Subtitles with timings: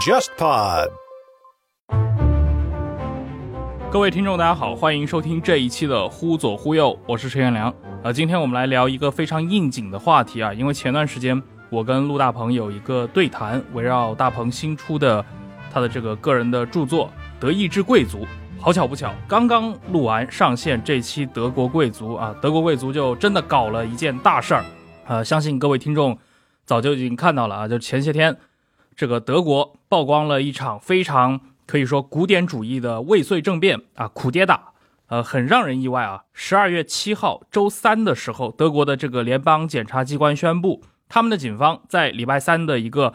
[0.00, 0.88] JustPod。
[3.90, 7.74] 各位听众，大家好，欢迎收听这一期的《忽左忽右》，我是陈彦良。
[8.02, 15.24] 呃，今天我们来聊一个非常应景的话题啊，因为前段时间我跟陆大鹏有一个对谈，围绕大鹏新出的
[15.72, 17.06] 他的这个个人的著作
[17.40, 18.18] 《德意志贵族》。
[18.60, 24.64] 好巧不巧，刚刚录完上线这期《德国贵族》啊，德国贵族就真的搞了一件大事儿。
[25.10, 26.16] 呃，相信各位听众
[26.64, 28.38] 早就已经看到了啊，就前些天
[28.94, 31.40] 这个德国曝光了一场非常。
[31.66, 34.72] 可以说古典主义的未遂政变啊，苦爹打，
[35.06, 36.24] 呃，很让人意外啊。
[36.32, 43.14] 十二月七号周三的时候，德国的这个联邦检察机关宣布，他们的警方在礼拜三的一个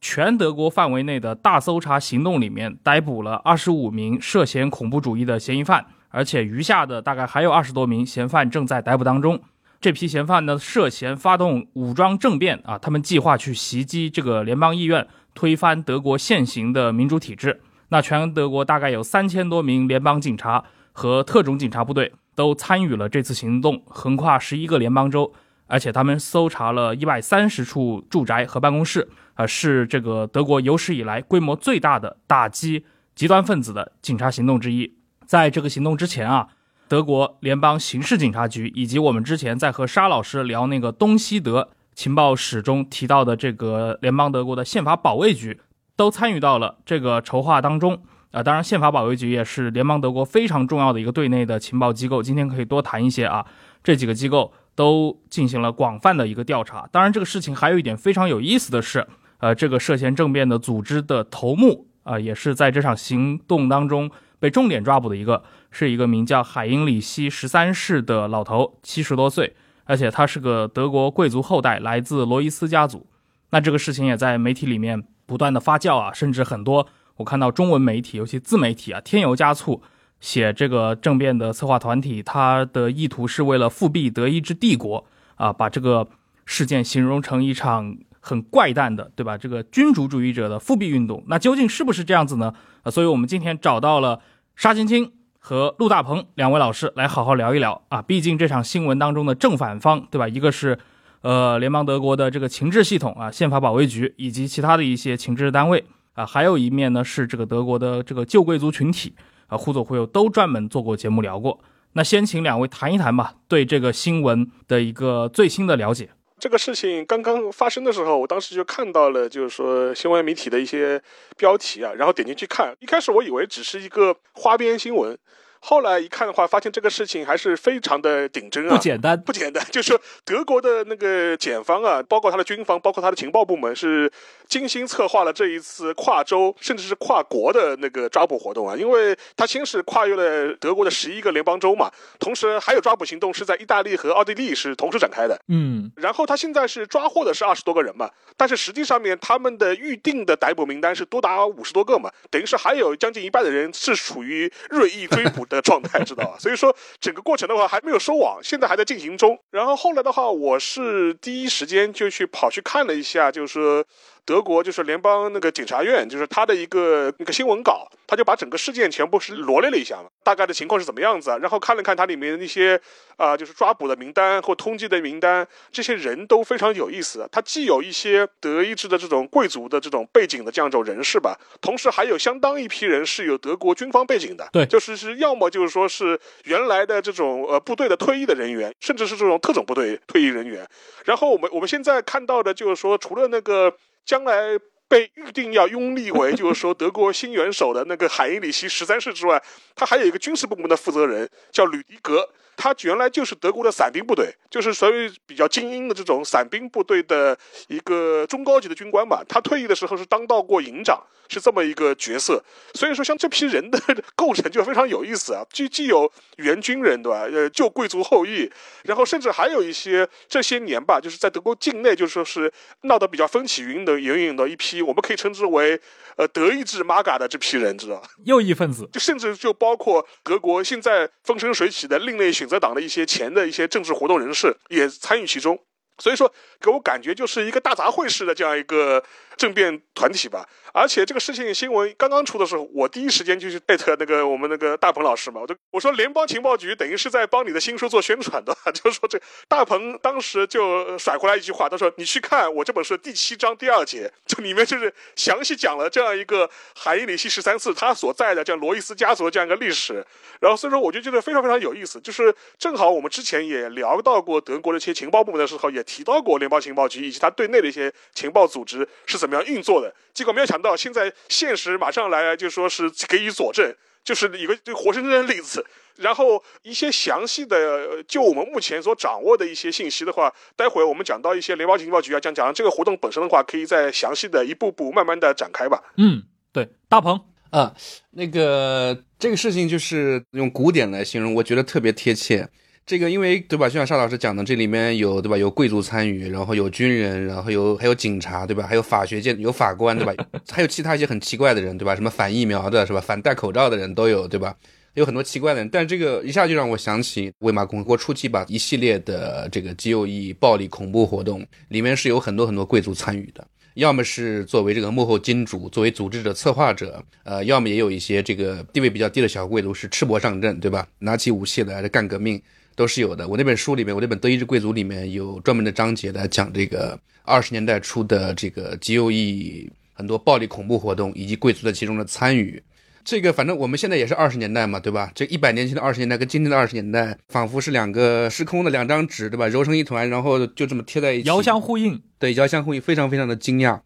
[0.00, 9.40] 全德国范围内的大搜查行动里面，逮捕了二十五名涉嫌恐怖主义的嫌疑犯，而且余下的大概还有二十多名嫌犯正在逮捕当中。
[9.80, 17.60] 这批嫌犯呢，涉嫌发动武装政变啊，他们计划去袭击这个联邦议院，推翻德国现行的民主体制。
[17.88, 25.32] 那全德国大概有三千多名联邦警察和特种警察部队都参与了这次行动，横跨十一个联邦州，
[25.66, 34.92] 而且他们搜查了一百三十处住宅和办公室，啊，是这个德国有史以来规模最大的打击极端分子的警察行动之一。
[35.24, 36.48] 在这个行动之前啊，
[36.88, 45.60] 德国联邦刑事警察局以及我们之前在和沙老师聊那个东西德情报史中提到的这个联邦德国的宪法保卫局。
[45.98, 47.98] 都参与到了这个筹划当中
[48.30, 48.42] 啊！
[48.42, 52.22] 当然，宪法保卫局也是联邦德国非常重要的一个对内的情报机构。
[52.22, 53.46] 今天可以多谈一些啊，
[53.82, 56.86] 这几个机构都进行了广泛的一个调查。
[56.92, 59.06] 当然，这个事情还有一点非常有意思的是，
[59.38, 65.42] 呃，这个涉嫌政变的组织的头目啊，也是在这场行动当中被重点抓捕的一个，
[65.76, 73.06] 是一个名叫海因里希十三世的老头，七十多岁，而且他是个德国贵族后代，来自罗伊斯家族。
[73.50, 75.04] 那这个事情也在媒体里面。
[75.28, 79.82] 不断的发酵啊，甚至很多我看到中文媒体，尤其自媒体啊，添油加醋
[80.20, 85.04] 写这个政变的策划团体，他的意图是为了复辟德意志帝国
[85.34, 86.06] 啊，把这个
[86.44, 89.36] 事件形容成一场很怪诞的，对吧？
[89.36, 92.54] 这个君主主义者的复辟运动，那究竟是不是这样子呢？
[92.84, 94.20] 啊，所以我们今天找到了
[94.54, 95.10] 沙青青
[95.48, 100.26] 和陆大鹏两位老师来好好聊一聊啊，毕竟这场新闻当中的正反方，对吧？
[100.26, 100.76] 一个是。
[101.22, 105.84] 呃，联邦德国的这个情治系统啊，宪法保卫局以及其他的一些情治单位
[106.14, 109.14] 啊，还有一面呢是这个德国的这个旧贵族群体
[109.46, 111.60] 啊，忽左忽右都专门做过节目聊过。
[111.92, 116.10] 那先请两位谈一谈吧，对这个新闻的一个最新的了解。
[116.38, 121.02] 这个事情刚刚发生的时候，我当时就看到了，就是说新闻媒体的一些
[121.36, 125.16] 标题啊，然后点进去看，一开始我以为只是一个花边新闻。
[125.60, 129.64] 后来一看的话，发现这个事情还是非常的顶真啊，不简单，不简单。
[129.72, 134.10] 就是德国的那个检方啊，包括他的军方，包括他的情报部门，是
[134.46, 138.76] 精心策划了这一次跨州甚至是跨国的那个抓捕活动啊。
[138.76, 141.90] 因为他先是跨越了德国的十一个联邦州嘛，
[142.20, 145.40] 同时还有抓捕行动是在意大利和奥地利是同时展开的。
[145.48, 155.45] 嗯，然后他现在是抓获的是二十多个人嘛，但是实际上面他们的预定的逮捕名单是多达五十多个嘛，等于是还有将近一半的人是处于锐意追捕。
[155.48, 156.36] 的状态知道吧？
[156.38, 159.38] 所以说整个过程的话还没有收网，现在还在进行中。
[159.50, 163.84] 然后后来的话，我是第一时间就去跑去看了一下，就是。
[164.26, 171.30] 德国就是联邦那个检察院，就是他的一个那个新闻稿，他就把整个事件全部是罗列了一下嘛，大概的情况是怎么样子？
[171.40, 172.78] 然后看了看它里面那些
[173.16, 177.26] 啊，就是抓捕的名单或通缉的名单，这些人都非常有意思。
[177.30, 190.66] 他既有一些德意志的这种贵族的这种背景的这样一种人士吧，同时还有相当一批人是有德国军方背景的，对，就是是要么就是说是原来的这种呃部队的退役的人员，甚至是这种特种部队退役人员。
[191.04, 193.72] 然后我们我们现在看到的就是说，除了那个。
[194.06, 194.58] 将来
[194.88, 199.42] 被预定要拥立为， 就是说德国新元首的那个海因里希十三世之外，
[199.74, 202.26] 他还有一个军事部门的负责人，叫吕迪格。
[202.56, 207.36] 他原来就是德国的伞兵部队，就是属于比较精英的这种伞兵部队的
[207.68, 209.22] 一个中高级的军官吧。
[209.28, 210.98] 他退役的时候是当到过营长，
[211.28, 212.42] 是这么一个角色。
[212.74, 213.78] 所以说，像这批人的
[214.14, 217.28] 构成就非常有意思啊，既既有原军人，对吧？
[217.30, 218.50] 呃，旧贵族后裔，
[218.84, 222.50] 然后甚至还有一些这些年吧，就是在德国境内，就说是
[222.82, 225.78] 闹得比较风起云的云涌的一批，我们可以称之为
[226.16, 228.08] 呃德意志玛嘎的这批人，知道吧？
[228.24, 232.45] 右翼分子，就甚至就包括德国现在风生水起的另类选。
[232.46, 235.58] 选择党的一些前的一些政治活动人士也参与其中，
[235.98, 239.02] 所以说给我感觉就是一个大杂烩式的这样一个
[239.36, 240.46] 政变团体吧。
[240.72, 249.18] 而且这个事情新闻刚刚出的时候，我第一时间就去艾特那个我们那个大鹏老师嘛，我就我说联邦情报局等于是在帮你的新书做宣传的， 就是说这
[249.48, 260.04] 大鹏当时就甩过来一句话，他说你去看我这本书第七章第二节，就里面就是详细讲了这样一个海因里希十三世他所在的这样罗伊斯家族的这样一个历史。
[260.40, 270.66] 然后所以说我就觉得非常非常有意思，就是正好我们之前也聊到过德国的一些情报部门的时候，也提到过联邦情报局以及他对内的一些情报组织是怎么样运作的，结果没有想到。
[270.66, 275.64] 到现在，现实马上来，就说是给予佐证，就是一个活生生的例子。
[275.94, 285.80] 然后一些详细的，就我们目前所掌握的一些信息的话，待会我们讲到一些联邦情报局啊，讲讲这个活动本身的话，可以再详细的一步步慢慢的展开吧。
[285.98, 287.20] 嗯，对，大鹏
[287.50, 287.72] 啊，
[288.10, 292.48] 那个这个事情就是用古典来形容，我觉得特别贴切。
[292.86, 293.68] 这个因为对吧？
[293.68, 295.36] 就像邵老师讲的，这里面有对吧？
[295.36, 298.64] 有贵族参与，然后有军人，然后有还有警察，对吧？
[298.64, 300.14] 还有法学界有法官，对吧？
[300.52, 301.96] 还有其他一些很奇怪的人，对吧？
[301.96, 303.00] 什么反疫苗的，是吧？
[303.00, 304.54] 反戴口罩的人都有，对吧？
[304.94, 305.68] 有很多奇怪的人。
[305.68, 313.44] 但这个一下就让我想起魏玛共和国初期吧，一系列的这个极右翼暴力恐怖活动，里面是有很多很多贵族参与的，
[313.74, 320.86] 要么是作为这个幕后金主，作为组织者、策划者，呃，要么也有一些这个地位比较低的小贵族是赤膊上阵，对吧？
[321.00, 322.40] 拿起武器来干革命。
[322.76, 323.26] 都是有的。
[323.26, 332.62] 我那本书里面，我那本《德意志贵族》里面有专门的章节来讲这个二十年代初的这个极右翼很多暴力恐怖活动，以及贵族的其中的参与。
[333.02, 335.10] 这个反正我们现在也是二十年代嘛，对吧？
[335.14, 339.46] 这一百年前的二十年代跟今天的二十年代，仿佛是两个时空的两张纸，对吧？
[339.46, 342.02] 揉成一团，然后就这么贴在一起，遥相呼应。
[342.18, 343.80] 对，遥相呼应，非常非常的惊讶。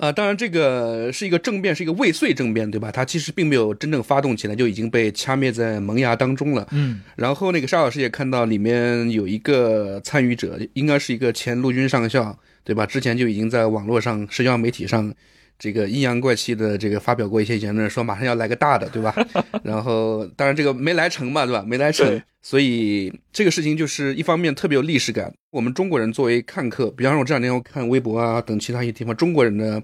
[0.00, 2.90] 啊，当然这个是一个政变，是一个未遂政变，对吧？
[2.90, 6.66] 它其实并没有真正发动起来，就已经被掐灭在萌芽当中了。
[6.70, 12.86] 嗯，然后那个沙老师也看到里面有一个参与者，应该是一个前陆军上校，对吧？
[12.86, 15.14] 之前就已经在网络上、社交媒体上。
[15.60, 19.14] 这个阴阳怪气的这个发表过一些言论，说马上要来个大的，对吧？
[19.62, 21.62] 然后当然这个没来成嘛，对吧？
[21.64, 25.30] 没来成，所以这个事情就是一方面特别有历史感。
[25.50, 29.80] 我们中国人作为看客，比方说我这两天我看微博啊等其他一些地方，中国人呢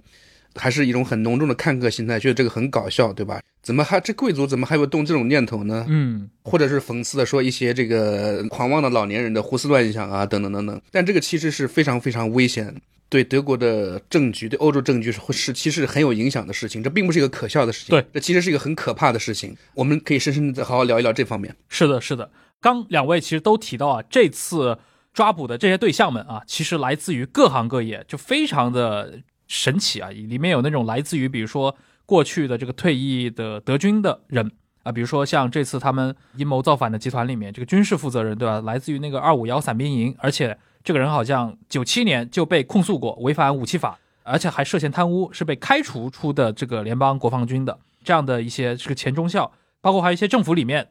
[0.57, 3.41] 还是一种很浓重的看客心态，觉得这个很搞笑，对吧？
[3.63, 5.85] 怎么还这贵族怎么还会动这种念头呢？
[5.89, 10.81] 嗯，或者是讽刺的说一些这个狂妄的老年人的胡思乱想啊等等等等。
[10.91, 12.75] 但这个其实是非常非常危险。
[13.09, 19.57] 对德国的政局，对欧洲政局是是其实很有影响的事情，这并不是一个可笑的事情，对，这其实是一个很可怕的事情。
[19.75, 21.55] 我们可以深深的好好聊一聊这方面。
[21.69, 22.29] 是的，是的。
[22.61, 24.77] 刚两位其实都提到啊，这次
[25.15, 30.11] 抓捕的这些对象们啊，其实来自于各行各业，就非常的神奇啊。
[30.11, 34.51] 里面有那种来自于比如说过去的这个退役的德军的人
[34.83, 38.61] 啊，比如说像这次他们阴谋造反的集团里面这个军事负责人，对吧？
[38.61, 40.57] 来自于那个二五幺伞兵营，而且。
[40.87, 49.51] 这个人好像九七年就被控诉过违反武器法，而且还涉嫌贪污，是被开除出的这个联邦国防军的这样的一些这个前中校，
[49.81, 50.87] 包括还有一些政府里面，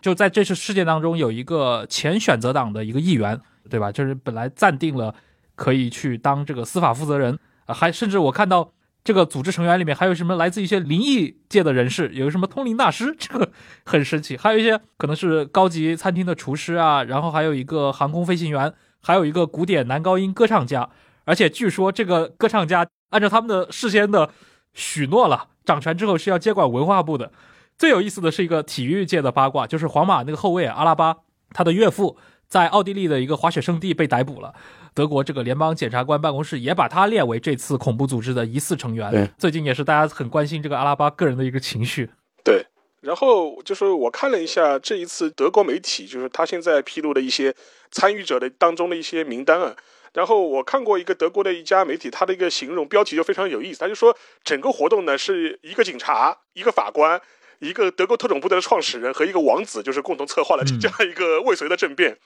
[0.00, 3.90] 就在这次事件当中有一个前选择党的一个议员，对吧？
[3.90, 5.12] 就是本来暂定了
[5.56, 7.36] 可以去当这个司法负责人
[7.72, 8.72] 还甚至我看到
[9.04, 13.50] 这个组织成员里面还有什么来自一些灵异界的人士，有什么通灵大师，这个
[13.84, 18.72] 很神奇，还有一些可能是高级餐厅的厨师啊，然后还有一个航空飞行员。
[19.02, 20.90] 还有一个古典男高音歌唱家，
[21.24, 24.28] 而且据说这个歌唱家按照他们的事先的
[24.74, 27.32] 许诺了，掌权之后是要接管文化部的。
[27.78, 31.16] 最有意思的是一个体育界的八卦，就是皇马那个后卫阿拉巴，
[31.54, 34.52] 他的岳父在奥地利的一个滑雪圣地被逮捕了，
[34.94, 39.32] 德国这个联邦检察官办公室也把他列为这次恐怖组织的疑似成员。
[39.38, 42.10] 最近也是大家很关心这个阿拉巴个人的一个情绪。
[42.44, 42.64] 对。
[43.00, 47.54] 然后就是我看了一下这一次德国媒体，就是他现在披露的一些
[47.90, 49.74] 参与者的当中的一些名单啊。
[50.12, 57.18] 然后我看过一个德国的一家媒体，他的一个形容标题就非常有意思，他就说整个活动呢是一个警察、一个法官、
[57.60, 62.18] 一个德国特种部队的创始人和一个王子，就是共同策划了这样一个未遂的政变。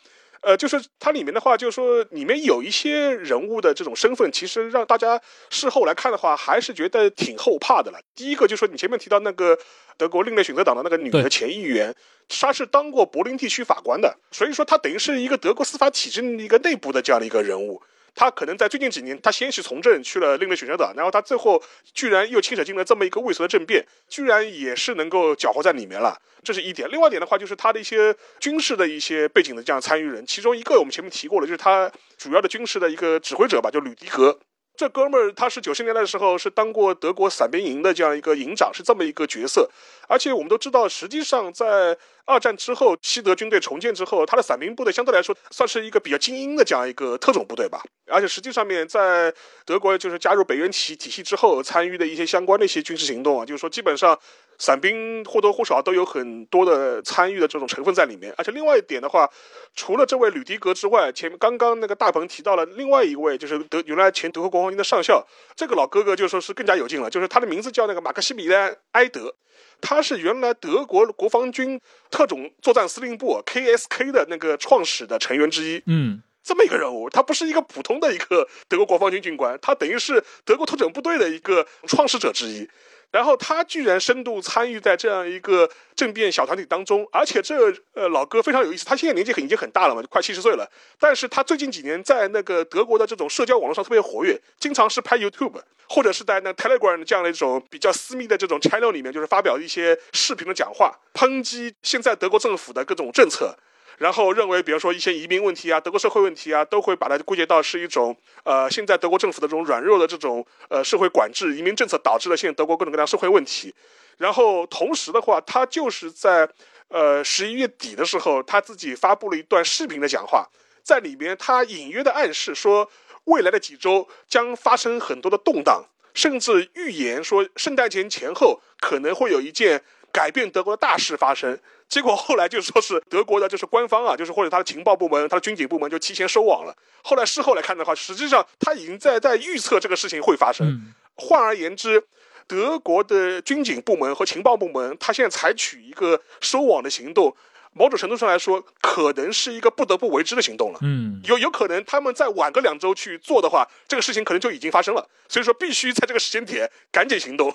[0.44, 5.20] 呃，就是它里面的话，就是说里面有一些人物的这种身份，其实让大家
[5.50, 7.98] 事后来看的话，还是觉得挺后怕的了。
[8.14, 9.58] 第一个就是说你前面提到那个
[9.96, 11.94] 德国另类选择党的那个女的前议员，
[12.28, 17.82] 她是当过柏林地区法官的，所以说她等于是一个德国司法体制的一个内部的这样的一个人物。
[18.14, 26.88] 他可能在最近几年，他先是从政去了另类选择党，然后他最后居然又牵扯进了这么一个未遂的政变，居然也是能够搅和在里面了，这是一点。
[26.90, 34.38] 另外一点的话，就是他的一些军事的一些背景的这样参与人，其中一个我们前面提过了，就是他主要的军事的一个指挥者吧，就吕迪格。
[34.76, 39.70] 这哥们儿他是九十年代的时候是当过德国伞兵营的这样一个营长，是这么一个角色。
[40.08, 47.82] 而且我们都知道，实际上在二战之后，西德军队重建之后，他的伞兵部队相对来说算是一个比较精英的这样一个特种部队吧。
[48.10, 49.32] 而且实际上面在
[49.64, 54.18] 德国就是加入北约体体系之后，参与的一些相关的一些军事行动啊，就是说基本上
[54.58, 58.32] 伞兵或多或少都有很多的参与的这种成分在里面。
[58.36, 59.28] 而且另外一点的话，
[59.74, 69.34] 除了这位吕迪格之外，前面刚刚那个大鹏提到了另外一位，就是德原来前德国国防军的上校，这个老哥哥就说是更加有劲了，就是他的名字叫那个马克西米兰埃德。
[69.80, 71.78] 他是原来德国国防军
[72.10, 82.68] 特种作战司令部 KSK 的那个创始的成员之一，嗯，这么一个人物，他不是一个普通的一个德国国防军军官，他等于是德国特种部队的一个创始者之一。
[83.14, 90.68] 然后他居然深度参与在这样一个政变小团体当中，而且这呃老哥非常有意思，他现在年纪很已经很大了嘛，快七十岁了。
[90.98, 103.56] 但是他最近几年在那个德国的这种社交网络上特别活跃，经常是拍 YouTube，或者是在那 Telegram 这样的一种比较私密的这种 channel 里面，就是发表一些视频的讲话，抨击现在德国政府的各种政策。
[103.98, 113.74] 然后认为，比如说一些移民问题啊、德国社会问题啊，都会把它归结到是一种呃，现在德国政府的这种软弱的这种呃社会管制、移民政策导致了现在德国各种各样社会问题。
[114.18, 116.48] 然后同时的话，他就是在
[116.88, 120.48] 呃十一月底的时候，他自己发布了一段视频的讲话，
[120.82, 122.88] 在里面他隐约的暗示说，
[123.24, 125.84] 未来的几周将发生很多的动荡，
[126.14, 129.82] 甚至预言说圣诞节前后可能会有一件
[130.14, 131.58] 改变德国的大事发生。
[131.88, 136.74] 结果后来就说是德国的，就是官方啊，就是或者他的情报部门、他的军警部门就提前收网了。
[137.02, 140.94] 后来事后来看的话，实际上他已经在在预测这个事情会发生。
[141.16, 142.02] 换而言之，
[142.46, 147.36] 德国的军警部门和情报部门，他现在采取一个收网的行动，
[147.72, 150.78] 某种程度上来说，可能是一个不得不为之的行动了。
[150.82, 155.06] 嗯，有有可能他们再晚个两周去做的话，这个事情可能就已经发生了。
[155.28, 157.54] 所以说，必须在这个时间点赶紧行动。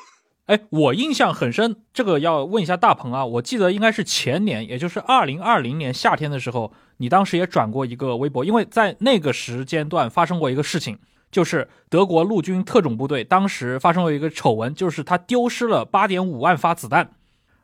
[0.49, 3.23] 哎，我印象很深，这个要问一下大鹏啊。
[3.23, 10.97] 我记得应该是前年，也就是二零二零年夏天的时候，你当时也转过一个微博，因为在那个时间段发生过一个事情，
[11.31, 17.11] 就是德国陆军特种部队当时发生了一个丑闻，就是他丢失了八点五万发子弹，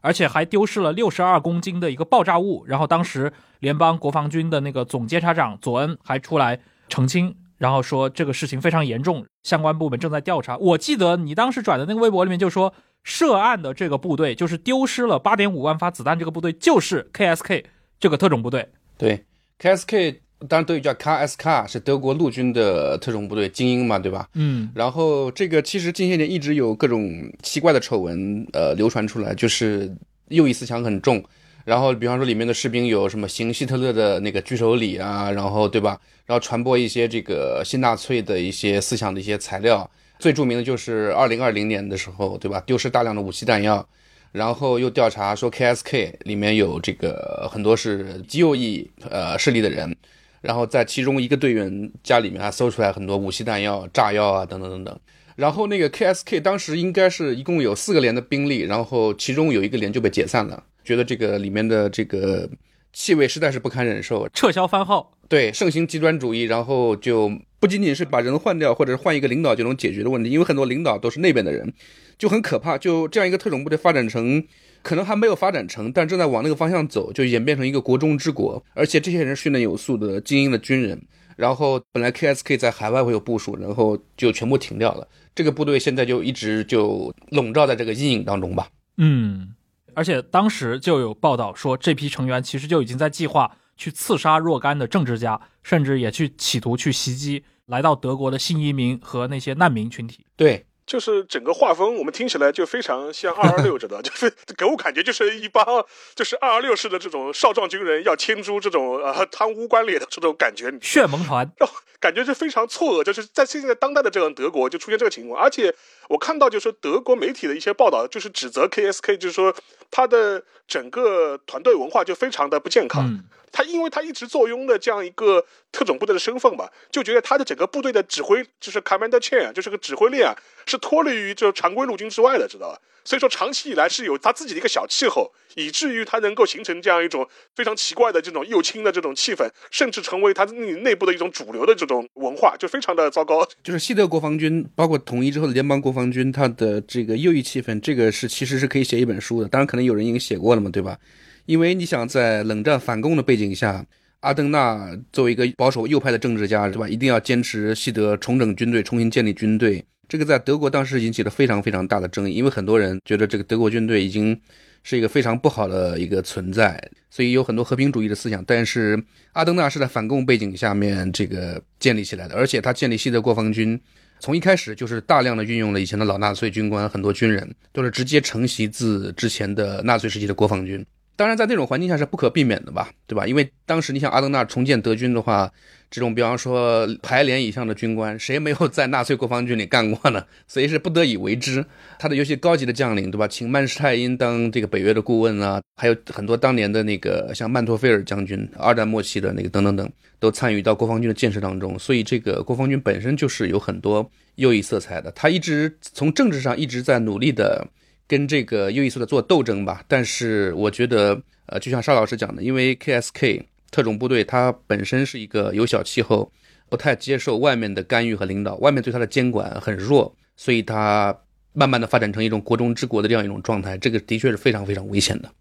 [0.01, 2.63] 而且还丢失了六十二公斤的一个爆炸物。
[2.67, 7.35] 然后当时联邦国防军的那个总监察长佐恩还出来澄清。
[7.57, 10.57] 然后说这个事情非常严重，相关部门正在调查。
[10.57, 17.63] 我记得你当时转的那个微博里面就说，涉案的这个部队就是丢失了八点五万发子弹，这个部队就是 KSK
[17.99, 18.67] 这个特种部队。
[18.97, 19.23] 对
[19.59, 20.17] ，KSK
[20.49, 24.27] 当然德语叫 KSK，是德国陆军的特种部队精英嘛，对吧？
[24.33, 24.69] 嗯。
[24.75, 27.09] 然后这个其实近些年一直有各种
[27.41, 29.95] 奇怪的丑闻，呃，流传出来，就是
[30.29, 31.23] 右翼思想很重。
[31.65, 35.99] 然后，比方说里面的士兵有什么行希特勒的那个举手礼啊，然后对吧？
[36.27, 39.89] 然后传播一些这个新纳粹的一些思想的一些材料。
[40.19, 42.61] 最著名的就是二零二零年的时候，对吧？
[42.67, 43.85] 丢失大量的武器弹药，
[44.31, 49.95] 然后又调查说 KSK 里面有这个很多是极右翼呃势力的人，
[50.41, 54.99] 然后在其中一个队员家里面还搜出来很多武器弹药、炸药啊等等等等。
[55.35, 60.63] 然后那个 KSK 当时应该是一共有四个连的兵力，然后其中有一个连就被解散了。
[60.85, 62.49] 觉得这个里面的这个
[62.93, 71.73] 气味实在是不堪忍受，撤销番号，对，盛行极端主义，然后就不仅仅是把人换掉，或者是换一个领导就能解决的问题，因为很多领导都是那边的人，
[72.17, 72.77] 就很可怕。
[72.77, 74.41] 就这样一个特种部队发展成，
[74.81, 81.01] 可能还没有发展成，但正在往那个方向走，就演变成一个国中之国，而且这些人训练有素的精英的军人，
[81.35, 88.69] 然后本来 KSK 在海外会有部署，然后就全部停掉了，这个部队现在就一直就笼罩在这个阴影当中吧。
[88.97, 89.49] 嗯。
[89.95, 100.25] 而且当时就有报道说，这批成员其实就已经在计划去刺杀若干的政治家，甚至也去企图去袭击来到德国的新移民和那些难民群体。
[100.35, 100.65] 对。
[100.85, 103.99] 就是整个画风，我们听起来就非常像二二六，知道？
[104.03, 105.65] 就是给我感觉就是一帮
[106.13, 111.51] 就是二二六式的这种少壮军人要牵出这种呃贪污官吏的这种感觉，血盟团，
[111.99, 113.03] 感觉就非常错愕。
[113.03, 115.73] 就是在现在当代的这种德国就出现这个情况，而且
[116.07, 119.55] 我看到就是德国媒体的一些报道，就是指责 KSK，就是说
[119.95, 123.23] 他的整个团队文化就非常的不健康。
[123.49, 130.35] 他因为他一直坐拥的这样一个特种部队的身份嘛，就觉得他的整个部队的指挥就是 commander chain，就是个指挥链啊，
[130.65, 132.79] 是脱离于就常规陆军之外的，知道吧？
[133.05, 137.25] 所以说长期以来是有他自己的一个小气候，以至于他能够形成这样一种
[137.55, 143.47] 非常奇怪的这种右倾的这种气氛，甚至成为他内部的一种主流的这种文化，就非常的糟糕。
[143.63, 149.47] 就是西德国防军，包括统一之后的联邦国防军，他的这个右翼气氛，这个是其实是可以写一本书的。
[149.47, 150.97] 当然，可能有人已经写过了嘛，对吧？
[151.45, 153.85] 因为你想在冷战反共的背景下，
[154.21, 156.89] 阿登纳作为一个保守右派的政治家，对吧？
[156.89, 159.85] 一定要坚持西德重整军队，重新建立军队。
[160.07, 164.39] 这个在德国当时引起了非常非常大的争议，因为很多人觉得这个德国军队已经
[164.83, 168.43] 是一个非常不好的一个存在，所以有很多和平主义的思想。
[168.45, 173.79] 但是阿登纳是在反共背景下面这个建立起来的，而且他建立西德国防军，
[174.25, 180.83] 从一开始就是大量的运用了以前的老纳粹军官，很多军人都是直接承袭自之前的纳粹时期的国防军。
[181.17, 183.25] 当然，在那种环境下是不可避免的吧，对吧？
[183.25, 185.49] 因为当时你想阿登纳重建德军的话，
[185.89, 190.25] 这种比方说排连以上的军官，谁没有在纳粹国防军里干过呢？
[190.45, 191.65] 所以是不得已为之。
[191.97, 193.25] 他的有些高级的将领，对吧？
[193.27, 201.79] 请曼施泰因当这个北约的顾问啊，还有很多当年的那个像曼托菲尔将军，二战末期的那个等等等，都参与到国防军的建设当中。
[201.79, 205.09] 所以这个国防军本身就是有很多右翼色彩的。
[205.11, 207.65] 他一直从政治上一直在努力的。
[208.07, 216.31] 跟这个右翼色彩做斗争吧，但是我觉得，呃，就像沙老师讲的，因为 KSK 特种部队它本身是一个有小气候，
[216.69, 221.17] 不太接受外面的干预和领导，外面对它的监管很弱，所以它
[221.53, 225.31] 慢慢的发展成一种国中之国的这样一种状态，这个的确是非常非常危险的。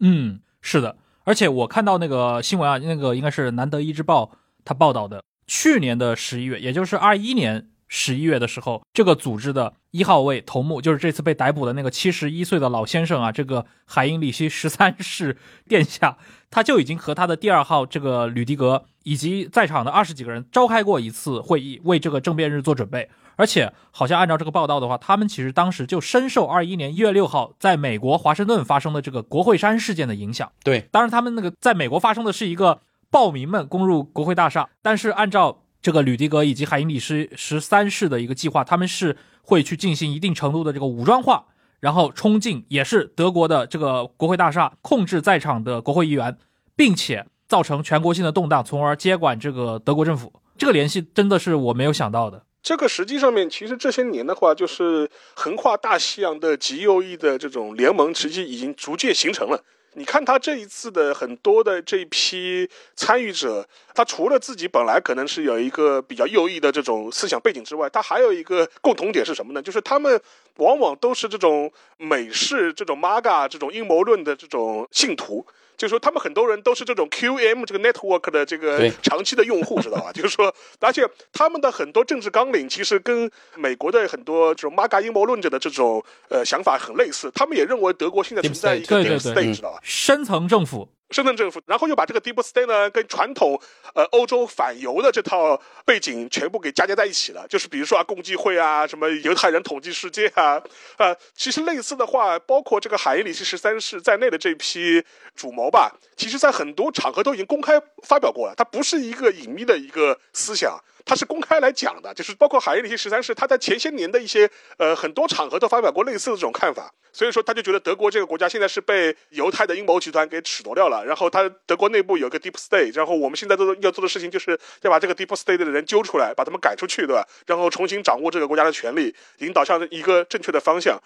[0.00, 4.24] 嗯，是的，而且我看到那个新闻啊，那个应该是《南德意志报》
[4.64, 7.68] 他报道的，去年的十一月，也就是二一年。
[7.92, 15.36] 十一月的时候，这个组织的一号位头目，就是这次被逮捕的那个七十一岁的老先生啊，这个海因里希十三世
[15.68, 16.16] 殿下，
[16.50, 23.10] 他就已经和他的第二号这个吕迪格以及在场的二十几个人召开过一次会议，为这个政变日做准备。
[23.34, 30.52] 而且，好像按照这个报道的话，他们其实当时就深受二一年一月六号在美国华盛顿发生的这个国会山事件的影响。
[30.62, 35.62] 对，当然他们那个在美国发生的是一个暴民们攻入国会大厦，但是按照。
[35.82, 41.46] 这个吕迪格以及海因里希十三世的一个计划，他们是会去进行一定程度的这个武装化，
[41.80, 46.36] 然后冲进也是德国的这个国会大厦，控制在场的国会议员，
[46.76, 50.32] 并且造成全国性的动荡，从而接管这个德国政府。
[50.58, 52.44] 这个联系真的是我没有想到的。
[52.62, 59.64] 这个实际上面，其实这些年的话，就是横跨大西洋的极右翼的这种联盟，实际已经逐渐形成了。
[59.94, 69.60] 你看他这一次的很多的这一批参与者，他除了自己本来可能是有一个比较右翼的这种思想背景之外，他还有一个共同点是什么呢？
[69.60, 70.20] 就是他们
[70.58, 75.44] 往往都是这种美式这种 MAGA 这种阴谋论的这种信徒。
[75.80, 80.12] 就是说，他们很多人都是这种 QM 这个 network 的这个长期的用户，知道吧？
[80.12, 87.30] 就是说，而且他们的很多政治纲领其实跟美国的很多这种 MAGA 阴谋论者的这种呃想法很类似。
[87.34, 89.78] 他们也认为德国现在存在一个 deep state，知道吧？
[89.82, 90.86] 深层政府。
[91.10, 93.60] 深圳政府，然后又把这个 deep state 呢跟传统
[93.94, 100.62] 呃欧洲反犹的这套背景全部给嫁接在一起了，就是比如说啊共济会啊，什么犹太人统计世界啊，
[100.98, 110.78] 呃，其实类似的话，包括这个海因里希十三世在内的这批主谋吧，其实在很多场合都已经公开发表过了，它不是一个隐秘的一个思想。
[111.10, 127.26] 他是公开来讲的，就是包括海因里希十三世，他在前些年的一些呃很多场合都发表过类似的这种看法，所以说他就觉得德国这个国家现在是被犹太的阴谋集团给褫夺掉了，然后他德国内部有个 deep state，然后我们现在都要做的事情就是要把这个 deep state 的人揪出来，把他们赶出去，对吧？
[127.44, 130.96] 然后重新掌握这个国家的权力，引导向一个正确的方向。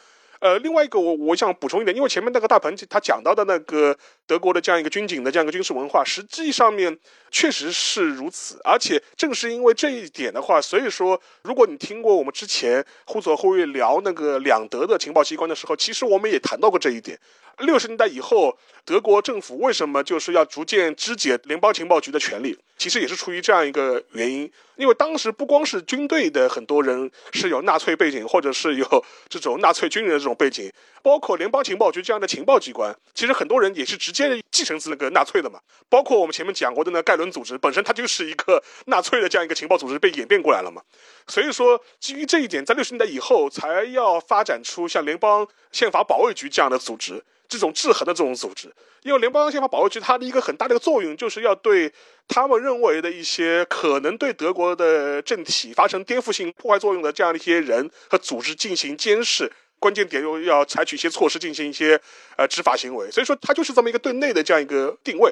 [0.40, 6.98] 呃，另外一个我我想补充一点，因为前面那个大鹏他讲到的那个德国的这样一个军警的这样一个军事文化，实际上面
[7.30, 17.18] 确实是如此，而且正是因为这一点的话，所以说，如果你听过我们之前忽左忽右聊那个两德的情报机关的时候，其实我们也谈到过这一点。
[17.58, 22.58] 六十年代以后，德国政府为什么就是要逐渐肢解联邦情报局的权利？
[22.76, 30.68] 其实也是出于这样一个原因，因为当时不光是军队的很多人是有纳粹背景，或者是有这种纳粹军人的这种背景，
[31.04, 35.60] 包括联邦情报局这样的情报机关，其实很多人也是直接继承自那个纳粹的嘛。
[35.90, 40.80] 包括我们前面讲过的那盖伦组织，本身它就是一个纳粹的这样一个情报组织被演变过来了嘛。
[41.26, 47.22] 所以说，基于这一点，在六十年代以后才要发展出像联邦宪法保卫局这样的组织。
[47.46, 51.92] 这种制衡的这种组织，因为联邦宪法保卫局它的一个很大的一个作用，就是要对
[52.26, 59.52] 他们认为的一些可能对德国的政体发生颠覆性破坏作用的这样的一些人和组织进行监视，
[59.84, 62.00] 关键点又要采取一些措施进行一些
[62.38, 65.30] 呃执法行为，所以说它就是这么一个对内的这样一个定位。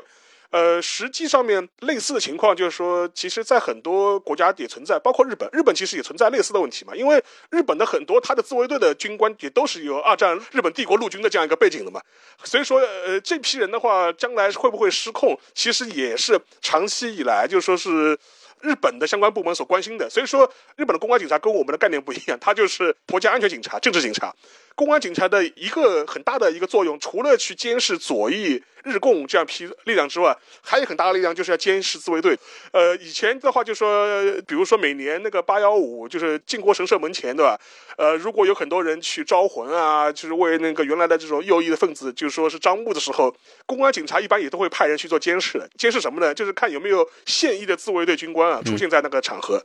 [0.51, 6.95] 呃，实际上面类似的情况就是说，其实，在很多国家也存在，包括日本，日本其实也存在类似的问题嘛。
[6.95, 11.99] 因为日本的很多他的自卫队的军官也都是有二战日本帝国陆军的这样一个背景的嘛。
[12.45, 18.19] 所以说，呃，这批人的话，将来会不会失控，其实也是长期以来就说是
[18.63, 20.09] 日本的相关部门所关心的。
[20.09, 24.35] 所以说，日本的公安警察跟我们的概念不一样，他就是国家安全警察、政治警察。
[24.75, 32.37] 公安警察的一个很大的一个作用，除了去监视左翼、日共这样批力量之外，还有很大的力量就是要监视自卫队。
[32.73, 34.09] 呃，以前的话就说，
[34.47, 37.59] 比如说每年那个八幺五，就是靖国神社门前，对吧？
[37.97, 43.35] 呃，如果有很多人去招魂啊，就是为那个原来的这种右翼的分子，就是说是招募的时候，
[43.67, 45.63] 公安警察一般也都会派人去做监视。
[45.77, 46.35] 监视什么呢？
[46.35, 49.63] 就是看有没有现役的自卫队军官啊出现在那个场合。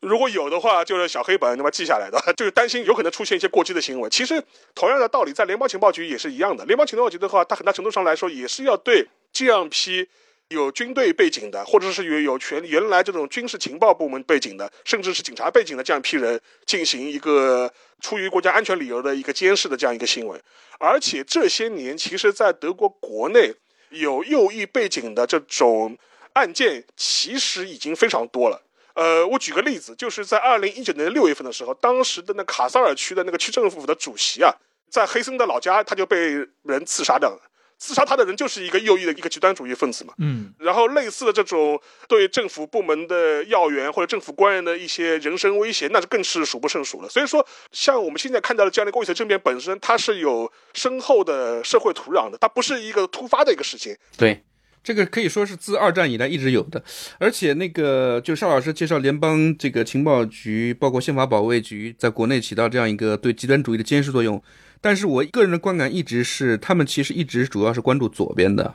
[0.00, 4.08] 如果有的话，就是小黑本，那么记下来的， 就是担心有可能出现一些过激的行为。
[4.08, 4.42] 其实
[4.74, 6.64] 同样的道理，在联邦情报局也是一样的。
[6.64, 10.08] 联邦情报局的话，它很大程度上来说也是要对这样批
[10.48, 20.40] 有军队背景的，或者是有有权原来这种军事情报部门背景的，甚至是警察背景的这样一批人进行一个出于国家安全理由的一个监视的这样一个行为。
[20.78, 23.52] 而且这些年，其实，在德国国内
[23.90, 25.96] 有右翼背景的这种
[26.32, 28.62] 案件，其实已经非常多了。
[28.94, 34.52] 呃，我举个例子，就是在二零一九年六月份的时候，当时的那卡萨尔区的那个区政府的主席啊，
[34.90, 37.40] 在黑森的老家，他就被人刺杀掉了。
[37.78, 40.12] 刺杀他的人就是一个右翼的一个极端主义分子嘛。
[40.18, 47.08] 嗯，然后类似的这种对政府部门的要员或者政府官员的一些人身威胁，那就更是数不胜数了。
[47.08, 53.96] 所以说，像我们现在看到的这样的过去的政变本身，它是有深厚的社会土壤的，它不是一个突发的一个事情。
[54.18, 54.44] 对。
[54.82, 56.82] 这个可以说是自二战以来一直有的，
[57.18, 64.42] 而且那个就邵老师介绍联邦这个情报局，包括宪法保卫局，在国内起到这样一个对极端主义的监视作用。
[64.80, 68.74] 但是我个人的观感一直是，他们其实一直主要是关注左边的，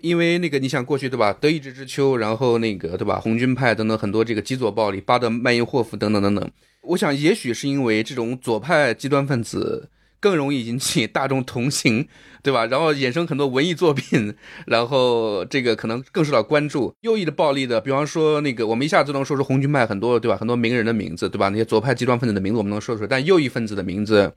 [0.00, 1.36] 因为那个你想过去对吧？
[1.38, 3.20] 德意志之秋，然后那个对吧？
[3.20, 6.50] 红军派等等很多这个极左暴力，巴德曼因霍夫等等等等。
[6.80, 9.90] 我想也许是因为这种左派极端分子。
[10.22, 12.06] 更容易引起大众同情，
[12.44, 12.64] 对吧？
[12.66, 14.32] 然后衍生很多文艺作品，
[14.66, 16.94] 然后这个可能更受到关注。
[17.00, 20.36] 右翼的暴力的，比方说那个，我们一下子能说出红军派很多，对吧？
[20.36, 21.48] 很多名人的名字，对吧？
[21.48, 24.32] 那些左派极端分子的名字我们能说出来，但右翼分子的名字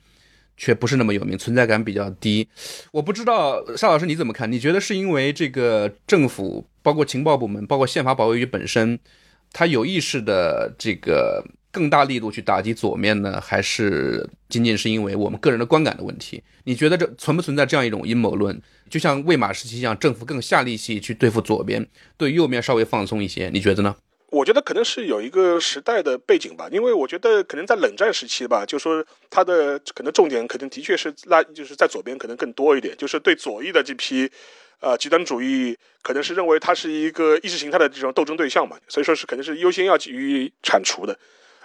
[0.58, 2.48] 却不是那么有名，存在感比较低。
[2.92, 4.52] 我不知道邵老师你怎么看？
[4.52, 8.98] 你觉得是因为这个政府，包括情报部门，包括宪法保卫局本身，
[9.54, 11.46] 他有意识的这个？
[11.76, 16.42] 更大力度去打击左面呢，还是仅仅是因为我们个人的观感的问题？
[16.64, 18.58] 你觉得这存不存在这样一种阴谋论？
[18.90, 21.86] 就像魏玛时期一样，政府更下力气去对付左边，
[22.16, 23.50] 对右面稍微放松一些？
[23.50, 23.94] 你觉得呢？
[24.32, 34.30] 我觉得可能是有一个时代的背景吧，因为我觉得可能在冷战时期吧，就说它的可能重点可能的确是拉，就是在左边可能更多一点，就是对左翼的这批，
[34.80, 41.18] 呃，极端主义可能是认为它是一个意识形态的这种斗争对象嘛，所以说是肯定是优先要予以铲除的。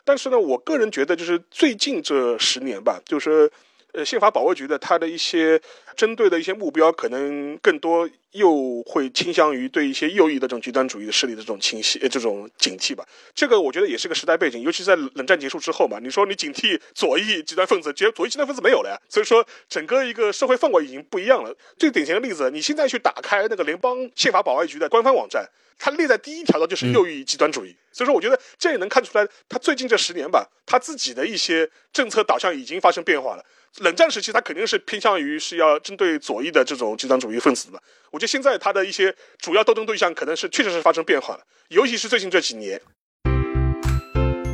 [0.04, 3.50] 但是呢，我个人觉得，就是最近这十年吧，就是，
[3.92, 5.60] 呃，宪法保卫局的它的一些
[5.96, 13.04] 针对的一些目标，可能更多又会倾向于对一些右翼的这种极端主义的势力的这种清晰、这种警惕吧。
[13.34, 15.98] 这个我觉得也是个时代背景，尤其在冷战结束之后嘛。
[16.00, 21.52] 你说你警惕左翼极端分子，结左翼极端分子没有了呀，所以说整个一个社会氛围已经不一样了。
[21.76, 25.44] 最典型的例子，你现在去打开那个联邦宪法保卫局的官方网站。
[25.82, 33.42] 他列在第一条的就是右翼极端主义，所以说我觉得这也能看出来，他最近这十年吧，他自己的一些政策导向已经发生变化了。
[33.78, 42.78] 冷战时期他肯定是偏向于是要针对左翼的这种极端主义分子的，我觉得现在他的一些主要斗争对象可能是确实是发生变化了，尤其是最近这几年。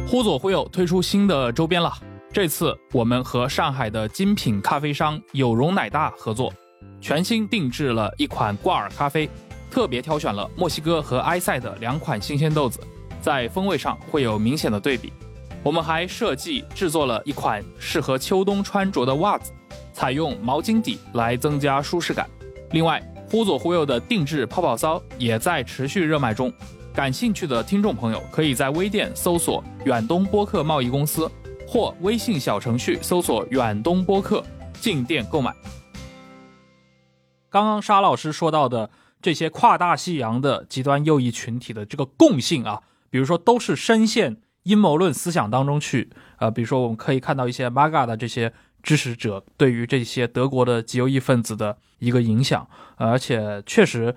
[0.07, 1.93] 忽左忽右推出新的周边了，
[2.33, 6.53] 这次我们和上海的精品咖啡商有容奶大合作，
[7.01, 9.29] 全新定制了一款挂耳咖啡。
[9.77, 12.81] 特别挑选了墨西哥和埃塞的两款新鲜豆子，
[13.21, 15.13] 在风味上会有明显的对比。
[15.63, 19.53] 我们还设计制作了一款适合秋冬穿着的袜子，
[19.93, 22.27] 采用毛巾底来增加舒适感。
[22.71, 26.51] 另外，忽左忽右的定制泡泡骚也在持续热卖中，
[26.95, 31.31] 感兴趣的听众朋友可以在微店搜索“远东播客贸易公司”
[31.69, 34.43] 或微信小程序搜索“远东播客”
[34.81, 35.55] 进店购买。
[37.51, 38.89] 刚刚沙老师说到的。
[39.21, 48.53] 这些跨大西洋的极端右翼群体的这个共性啊，比如说都是深陷阴谋论思想当中去，呃，比如说我们可以看到一些 MAGA 的这些
[48.83, 54.15] 支持者对于这些德国的极右翼分子的一个影响，而且确实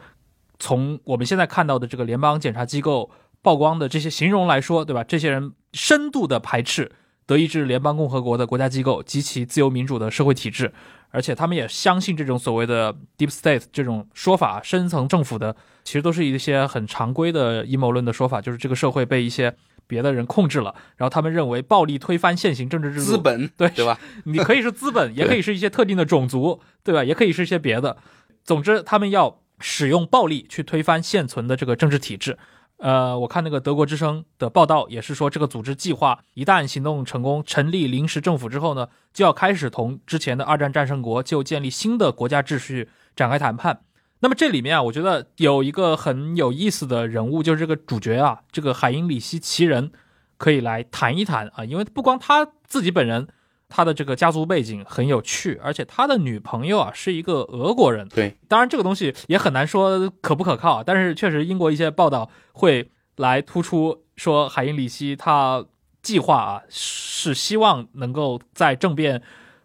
[0.60, 3.10] 从我们现在看到的这个联邦检察机构
[3.42, 5.04] 曝光的这些形容来说，对吧？
[5.04, 6.92] 这些人深度的排斥
[7.26, 10.74] 德意志联邦共和国的国家机构及其自由民主的社会体制。
[11.12, 19.56] 而且他们也相信这种所谓的 deep state 这种说法，深层政府的，其实都是一些很常规的阴谋论的说法，就是这个社会被一些
[19.88, 24.00] 别的人控制了，然后他们认为暴力推翻现行政治制度，资本对对吧？
[24.26, 27.04] 你可以是资本， 也可以是一些特定的种族，对吧？
[27.04, 27.98] 也可以是一些别的。
[28.44, 32.38] 总之，他们要使用暴力去推翻现存的这个政治体制。
[32.80, 43.82] 呃，我看那个德国之声的报道也是说，这个组织计划一旦行动成功，成立临时政府之后呢，就要开始同之前的二战战胜国就建立新的国家秩序展开谈判。
[44.22, 49.92] 那么这里面啊，我觉得有一个很有意思的人物，就是这个主角啊，这个海因里希奇人，
[50.38, 53.28] 可以来谈一谈啊，因为不光他自己本人。
[53.70, 58.10] 他的这个家族背景很有趣，而且他的女朋友啊是一个俄国人。
[58.10, 65.64] 对，当然这个东西也很难说可不可靠，但是确实英国一些报道会来突出说海因里希他
[66.02, 69.22] 计划啊是希望能够在政变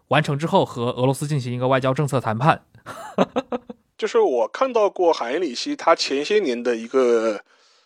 [0.09, 2.63] 完成之后和俄罗斯进行一个外交政策谈判。
[3.97, 7.41] 就是我看到过海因里希他前些年的一个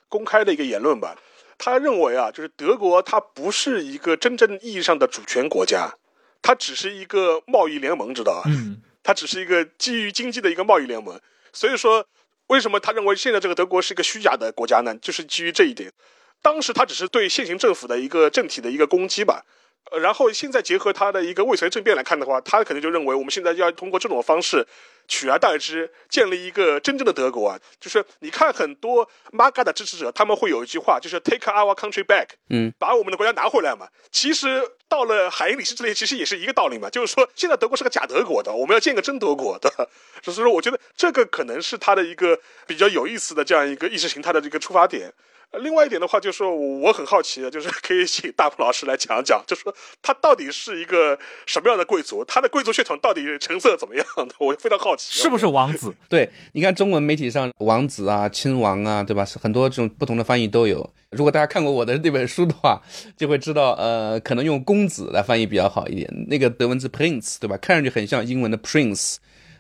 [0.09, 1.15] 公开的一个言论吧，
[1.57, 5.93] 他认为啊，就是德国它不是一个真正意义上的主权国家。
[6.41, 8.43] 它只是一个贸易联盟，知道吧？
[8.47, 11.19] 嗯，它只是一个基于经济的一个贸易联盟。
[11.51, 12.05] 所以说，
[12.47, 14.95] 为什么他认为现在这个德国是一个虚假的国家呢？
[14.95, 15.91] 就是基于这一点。
[16.41, 19.43] 当时他只是对现行政府的一个政体的一个攻击吧。
[19.91, 24.63] 呃，然后现在结合他的一个未遂政变来看的话，他可能就认为我们现在要通过这种方式
[25.07, 27.59] 取而代之，建立一个真正的德国啊。
[27.79, 33.87] 就是你看很多 MAGA 的支持者，他们会有一句话，就是 Take our country back，嗯，把我们的国家拿回来嘛。
[34.11, 39.71] 其实到了海因里希这里，其实也是一个道理嘛，就是说现在德国是个假德国的，我们要建个真德国的。
[40.21, 45.11] 所以说，我觉得这个可能是他的一个比较有意思的这样一个意识形态的这个出发点。
[45.57, 54.27] 另外一点的话，就是说我很好奇，就是可以请大鹏老师来讲讲，就说他到底是一个什么样的贵族，他的贵族血统到底成色怎么样的？
[54.37, 55.93] 我非常好奇，是不是王子？
[56.07, 59.25] 对，你看中文媒体上王子啊、亲王啊，对吧？
[59.41, 60.87] 很多这种不同的翻译都有。
[61.09, 62.79] 如果大家看过我的那本书的话，
[63.17, 66.07] 就会知道，呃，可能用公子来翻译比较好一点。
[66.27, 67.57] 那个德文字 prince，对吧？
[67.57, 69.15] 看上去很像英文的 prince。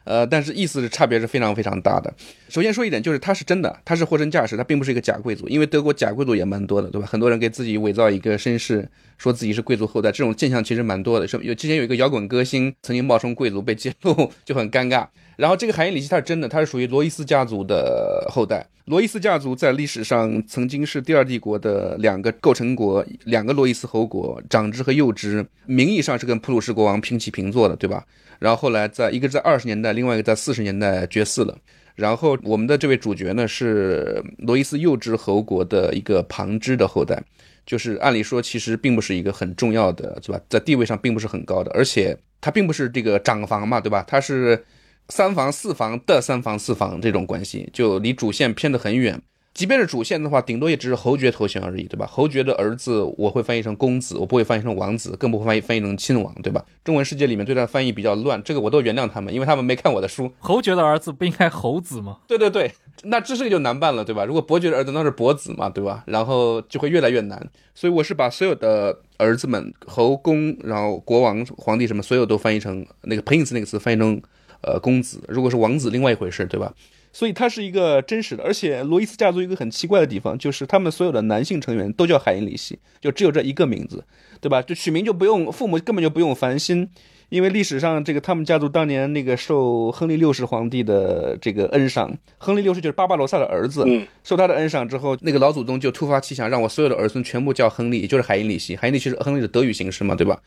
[0.09, 2.11] 呃，但是意思是差别是非常非常大的。
[2.49, 5.47] 首先说一点，就是他是真的，他是货真价实，他并不是一个假贵族。
[5.47, 7.05] 因为德国假贵族也蛮多的，对吧？
[7.05, 11.27] 很多人给自己伪造一个身世，说自己是贵族后代，这种现象其实蛮多的。
[11.43, 15.05] 有之前有一个摇滚歌星曾经冒充贵族被揭露，就很尴尬。
[15.37, 18.65] 然后这个海因里希他是真的，他是属于罗伊斯家族的后代。
[18.85, 28.03] 罗伊斯家族在历史上曾经是第二帝国的两个构成国，两个罗伊斯侯国，长支和幼支，名义上是跟普鲁士国王平起平坐的，对吧？
[28.39, 31.55] 然后后来在一个在二十年代，另外一个在四十年代绝嗣了。
[31.95, 37.21] 然后我们的这位主角呢是罗伊斯幼支侯国的一个旁支的后代，
[37.65, 40.41] 就是按理说其实并不是一个很重要的，对吧？
[40.49, 44.01] 在地位上并不是很高的，而且他并不是这个长房嘛，对吧？
[44.07, 44.63] 他是
[45.09, 49.21] 三房四房的三房四房这种关系，就离主线偏得很远。
[49.59, 52.07] 即便是主线的话，顶多也只是侯爵头衔而已，对吧？
[52.09, 56.63] 侯爵的儿子我会翻译成公子，我不会翻译成王子，更不会翻译翻译成亲王，对吧？
[56.81, 60.31] 中文世界里面对他的翻译比较乱，这个我都原谅他们，因为他们没看我的书。
[60.39, 62.19] 侯爵的儿子不应该侯子吗？
[62.25, 62.71] 对对对，
[63.03, 64.23] 那这个就难办了，对吧？
[64.23, 66.05] 如果伯爵的儿子那是伯子嘛，对吧？
[66.07, 67.45] 然后就会越来越难。
[67.75, 74.21] 所以我是把所有的儿子们，侯公，然后国王、皇帝什么，所有都翻译成那个 prince 那个词翻译成
[74.61, 75.21] 呃公子。
[75.27, 76.73] 如果是王子，另外一回事，对吧？
[77.11, 84.03] 所以他是一个真实的，而且罗伊斯家族一个很奇怪的地方，就是他们所有的男性成员都叫海因里希，就只有这一个名字，
[84.39, 84.61] 对吧？
[84.61, 86.87] 就取名就不用父母根本就不用烦心，
[87.29, 93.85] 因为历史上这个他们家族当年那个受亨利六世皇帝的这个恩赏，亨利六世就是巴巴罗萨的儿子，
[94.23, 98.75] 受他的恩赏之后，那个老祖宗就突发奇想，让我所有的儿孙全部叫亨利，也就是海因里希。
[98.75, 100.39] 海因里希是亨利的德语形式嘛，对吧？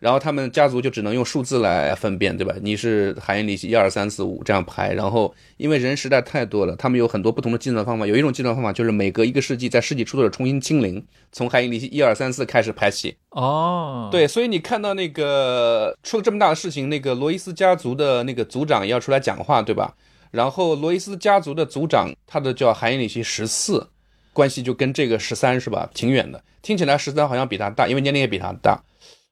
[0.00, 2.54] 然后他们家族就只能用数字来分辨，对吧？
[2.60, 4.92] 你是海因里希一二三四五这样排。
[4.92, 8.06] 然后因为人实在太多了，他们有很多不同的计算方法。
[8.06, 13.16] 有一种计算方法就是每隔一个世纪，在世纪初的时候重新清零，从海因里希一二三四开始排起。
[13.30, 19.94] 哦，对，所以你看到那个出了这么大的事情，那个罗伊斯家族的那个族长要出来讲话，对吧？
[20.30, 23.88] 然后罗伊斯家族的族长他的叫海因里希十四，
[24.32, 25.88] 关系就跟这个十三是吧？
[25.94, 26.42] 挺远的。
[26.60, 28.82] 听起来十三好像比他大，因为年龄也比他大。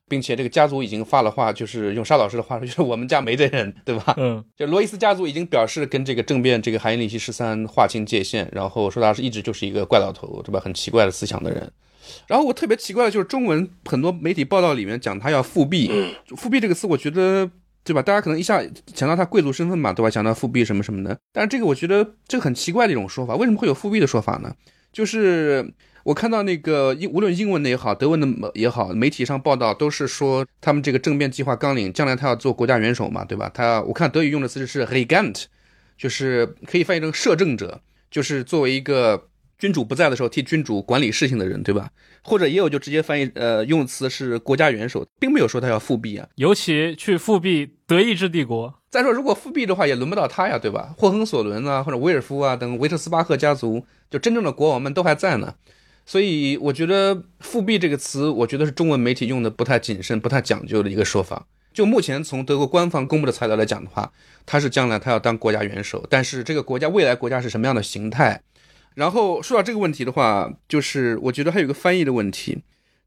[0.07, 4.13] 并且这个家族已经发了话，就是用沙老师的话说， 就是我们家没这人，对吧？
[4.17, 10.59] 嗯，就罗伊斯家族已经表示跟这个政变这个海因里希十三划清界限，然后说他是一直就是一个怪老头，对吧？
[10.59, 11.71] 很奇怪的思想的人。
[12.27, 15.89] 然后我特别奇怪的就是中文很多媒体报道里面讲他要复辟，
[16.37, 17.49] 复辟这个词，我觉得
[17.83, 18.01] 对吧？
[18.01, 18.61] 大家可能一下
[18.93, 20.09] 想到他贵族身份嘛，对吧？
[20.09, 24.53] 想到复辟什么什么的，但是这个我觉得这个很奇怪的一种说法，为什么会有复辟的说法呢？
[24.93, 25.73] 就是。
[26.05, 33.49] 我看到那个英，无论英文的也好，德文的也好，媒体上报道都是说他们这个政变计划纲领，将来他要做国家元首嘛，对吧？
[33.51, 35.45] 他我看德语用的词是 regent，
[35.97, 41.89] 就是可以翻译成摄政者，就是作为一个君主不在的时候替君主管理事情的人，对吧？
[42.21, 46.29] 或者也有就直接翻译，呃，用词是国家元首，并没有说他要复辟啊。
[46.35, 50.93] 尤其去复辟德意志帝国，再说，如果复辟的话，也轮不到他呀，对吧？
[50.99, 55.55] 霍亨索伦啊，或者威尔夫啊等维特斯巴赫家族，就真正的国王们都还在呢。
[56.05, 61.47] 所以我觉得“复辟”这个词，我觉得是中文媒体用的不太谨慎、不太讲究的一个说法。
[61.73, 64.11] 就目前从德国官方公布的材料来讲的话，
[64.45, 68.41] 他是将来他要当国家元首，但是这个国家未来国家是什么样的形态？
[68.93, 72.59] 然后说到这个问题的话，就是我觉得还有一个翻译的问题，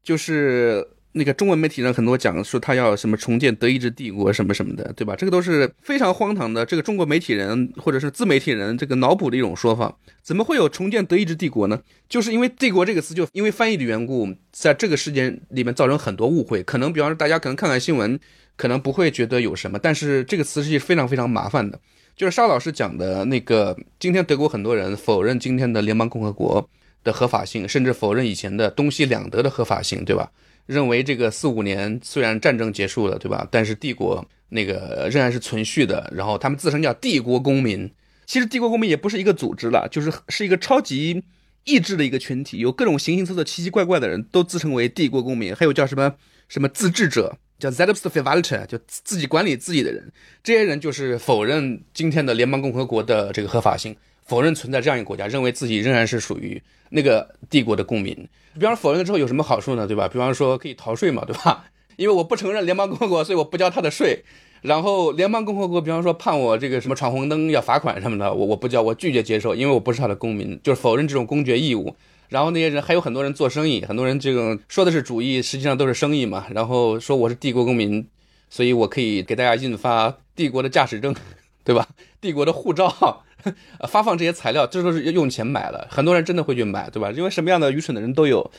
[0.03, 5.15] 就是那个中文媒体上很多讲说他要什么重建德意志帝国什么什么的，对吧？
[5.15, 9.97] 这个都是非常荒唐的，这个中国媒体人或者是自媒体人这个脑补的一种说法。
[10.21, 11.81] 怎么会有重建德意志帝国呢？
[12.07, 16.61] 就是因为“帝国”这个词，就因为翻译的缘故，在这个事件里面造成很多误会。
[16.61, 18.19] 可能比方说大家可能看看新闻，
[18.55, 21.79] 可能不会觉得有什么，但是这个词是非常非常麻烦的。
[22.15, 26.69] 就是沙老师讲的那个，今天德国很多人否认今天的联邦共和国
[27.03, 30.29] 的合法性，甚至否认以前的东西两德的合法性，对吧？
[30.69, 33.47] 认为这个四五年虽然战争结束了，对吧？
[33.49, 36.07] 但是帝国那个仍然是存续的。
[36.15, 37.91] 然后他们自称叫帝国公民，
[38.27, 41.23] 其实帝国公民也不是一个组织了，就是是一个超级
[41.63, 46.13] 意志的一个群体，有各种形形色色、奇奇怪怪的人都自称为帝国公民，还有叫什么
[46.47, 47.37] 什么自治者。
[47.59, 50.09] 叫 Selbstverwalter，就自己管理自己的人，
[50.41, 53.93] 这些人就是否认今天的联邦共和国的这个合法性，
[54.29, 56.61] 否认存在这样一个国家，认为自己仍然是属于
[56.91, 58.15] 那个帝国的公民。
[58.53, 59.87] 比方说否认了之后有什么好处呢？
[59.87, 60.07] 对吧？
[60.07, 61.65] 比方说可以逃税嘛，对吧？
[61.97, 64.23] 因为我不承认联邦共和国，所以我不交他的税。
[64.61, 71.95] 然后联邦共和国，比方说判我这个什么闯红灯要罚款什么的，我我不交，我拒绝接受，因为我不是他的公民，就是否认这种公爵义务。
[72.27, 76.45] 然后那些人还有很多人做生意，很多人这个说的是主义，实际上都是生意嘛。
[76.51, 78.05] 然后说我是帝国公民，
[78.49, 81.15] 所以我可以给大家印发帝国的驾驶证，
[81.63, 81.87] 对吧？
[82.21, 83.23] 帝国的护照，
[83.87, 85.87] 发放这些材料，这都是用钱买了。
[85.89, 87.11] 很多人真的会去买，对吧？
[87.11, 88.51] 因为什么样的愚蠢的人都有。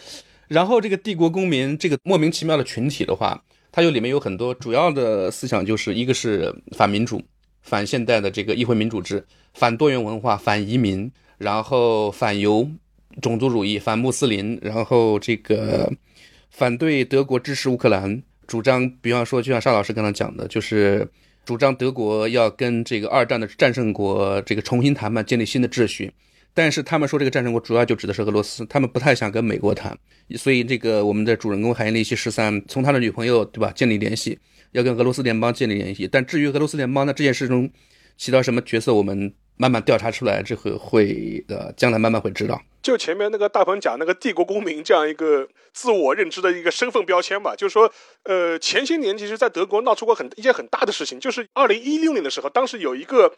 [0.48, 7.22] 然后这个帝国公民这个莫名其妙的群体的话，它就里面有很多主要的思想，就是一个是反民主、
[7.62, 12.68] 反现代的这个议会民主制、反多元文化、反移民，然后反犹。
[13.20, 15.92] 种族主义反穆斯林，然后这个
[16.48, 21.06] 反对德国支持乌克兰，主张，比方说，就像沙老师刚才讲的，就是
[21.44, 26.12] 主张德国要跟这个二战的战胜国这个重新谈判，建立新的秩序。
[26.52, 29.96] 但是他们说这个战胜国主要就指的是俄罗斯，他们不太想跟美国谈。
[30.36, 34.38] 所以这个我们的主人公海因利希十三从他的女朋友对吧建立联系，
[34.72, 36.08] 要跟俄罗斯联邦建立联系。
[36.10, 37.70] 但至于俄罗斯联邦呢这件事中
[38.16, 39.32] 起到什么角色，我们。
[39.60, 42.58] 慢慢调查出来，之后会呃，将来慢慢会知道。
[42.80, 47.92] 就前面那个大鹏讲那个帝国公民这样一个自我认知的一个身份标签吧，就是说，
[48.22, 53.34] 呃，前些年其实，在德国闹出过很一件很大的事情，就是二零一六年的时候，当时有一个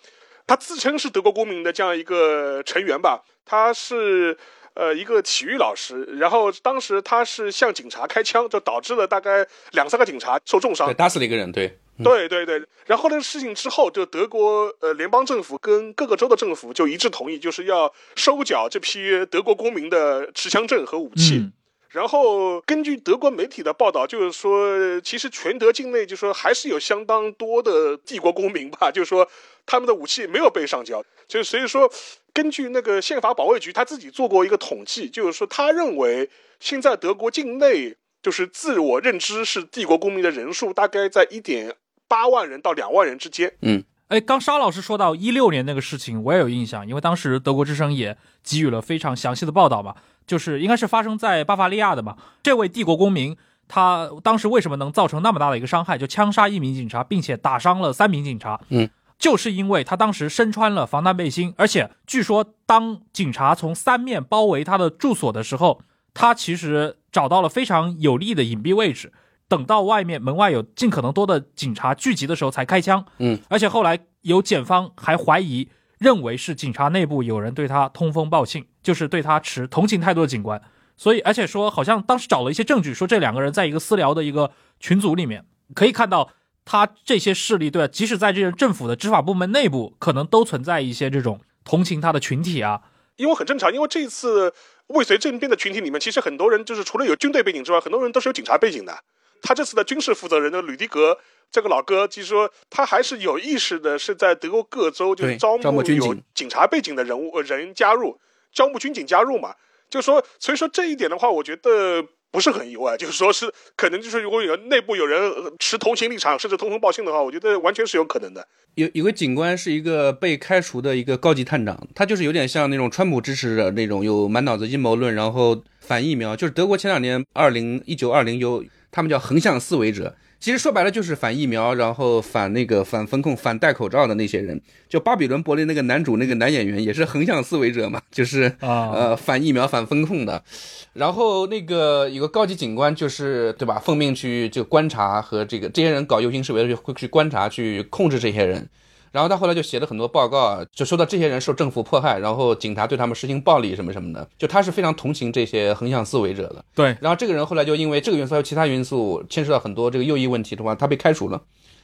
[0.46, 4.38] 他自称是德国公民的这样一个成员吧，他是
[4.74, 11.76] 呃一个体育老师，然后当时他是向警察开枪，就导致了大概两三个警察受重伤，打死了一个人，对。
[12.02, 21.50] 对对对，然后那个事情之后，就德国呃联邦政府跟各个州的政府就一致同意，就是要收缴这批德国公民的持枪证和武器。
[21.90, 29.28] 然后根据德国媒体的报道，就是说，其实全德境内就说还是有相当多的帝国公民吧，就是说
[29.66, 31.04] 他们的武器没有被上交。
[31.28, 31.92] 就所以说，
[32.32, 41.76] 根据那个宪法保卫局他自己做过一个统计，就是说他认为现在德国境内就是自我认知是帝国公民的人数大概在一点。
[42.12, 43.50] 八万人到两万人之间。
[43.62, 49.94] 嗯，哎，刚沙老师说到一六年那个事情，我也有印象，因为当时德国之声也给予了非常详细的报道嘛，
[50.26, 52.18] 就是应该是发生在巴伐利亚的嘛。
[52.42, 53.34] 这位帝国公民，
[53.66, 58.60] 他当时为什么能造成那么大的一个伤害，就枪杀一名警察，并且打伤了三名警察？
[58.68, 65.80] 嗯，就是因为他当时身穿了防弹背心，而且据说当警察从三面包围他的住所的时候，
[66.12, 69.14] 他其实找到了非常有利的隐蔽位置。
[69.52, 80.62] 等到外面门外有尽可能多的警察聚集的时候才开枪，嗯，而且后来有检方还怀疑，认为是警察内部有人对他通风报信，就是对他持同情态度的警官，
[80.96, 86.30] 所以而且说好像当时找了一些证据，说这两个人在一个私聊的一个群组里面，可以看到
[86.64, 92.80] 他这些势力对，即使在这个政府的执法部门内部，可能都存在一些这种同情他的群体啊，
[93.16, 94.54] 因为很正常，因为这次
[94.86, 99.02] 未遂政变的群体里面，其实很多人就是除了有军队背景之外，很多人都是有警察背景的。
[99.42, 101.18] 他这次的军事负责人的吕迪格
[101.50, 108.18] 这个老哥，就是说他还是有意识的，是在德国各州就招募有警察背景的人物人加入，
[108.52, 109.54] 招募军警加入嘛。
[109.90, 118.48] 就说所以说这一点的话，我觉得不是很意外，就是说是可能就是如果有内部有人呃持同情立场，甚至通风报信的话，我觉得完全是有可能的。
[118.76, 126.34] 有有个警官是一个被开除的一个高级探长，他就是有点像那种川普支持者那种有满脑子阴谋论，然后反疫苗。
[126.34, 134.60] 就是德国前两年二零一九二零有他们叫横向思维者，其实说白了就是反疫苗，然后反那个反风控、反戴口罩的那些人。
[134.88, 140.44] 就巴比伦柏林那个男主那个男演员也是横向思维者嘛， 就是啊呃反疫苗、反风控的。
[140.92, 148.68] 然后那个有个高级警官就是对吧，奉命去就观察和这个这些人搞游行示威的时候会去观察去控制这些人。
[149.12, 156.64] 然后他后来就写了很多报告啊，就说到这些人受政府迫害，然后警察对他们实行暴力什么什么的，就他是非常同情这些横向思维者的。
[156.74, 161.40] 对，然后这个人后来就因为这个元素还有其他元素牵涉到很多这个右翼问题的话，他被开除了，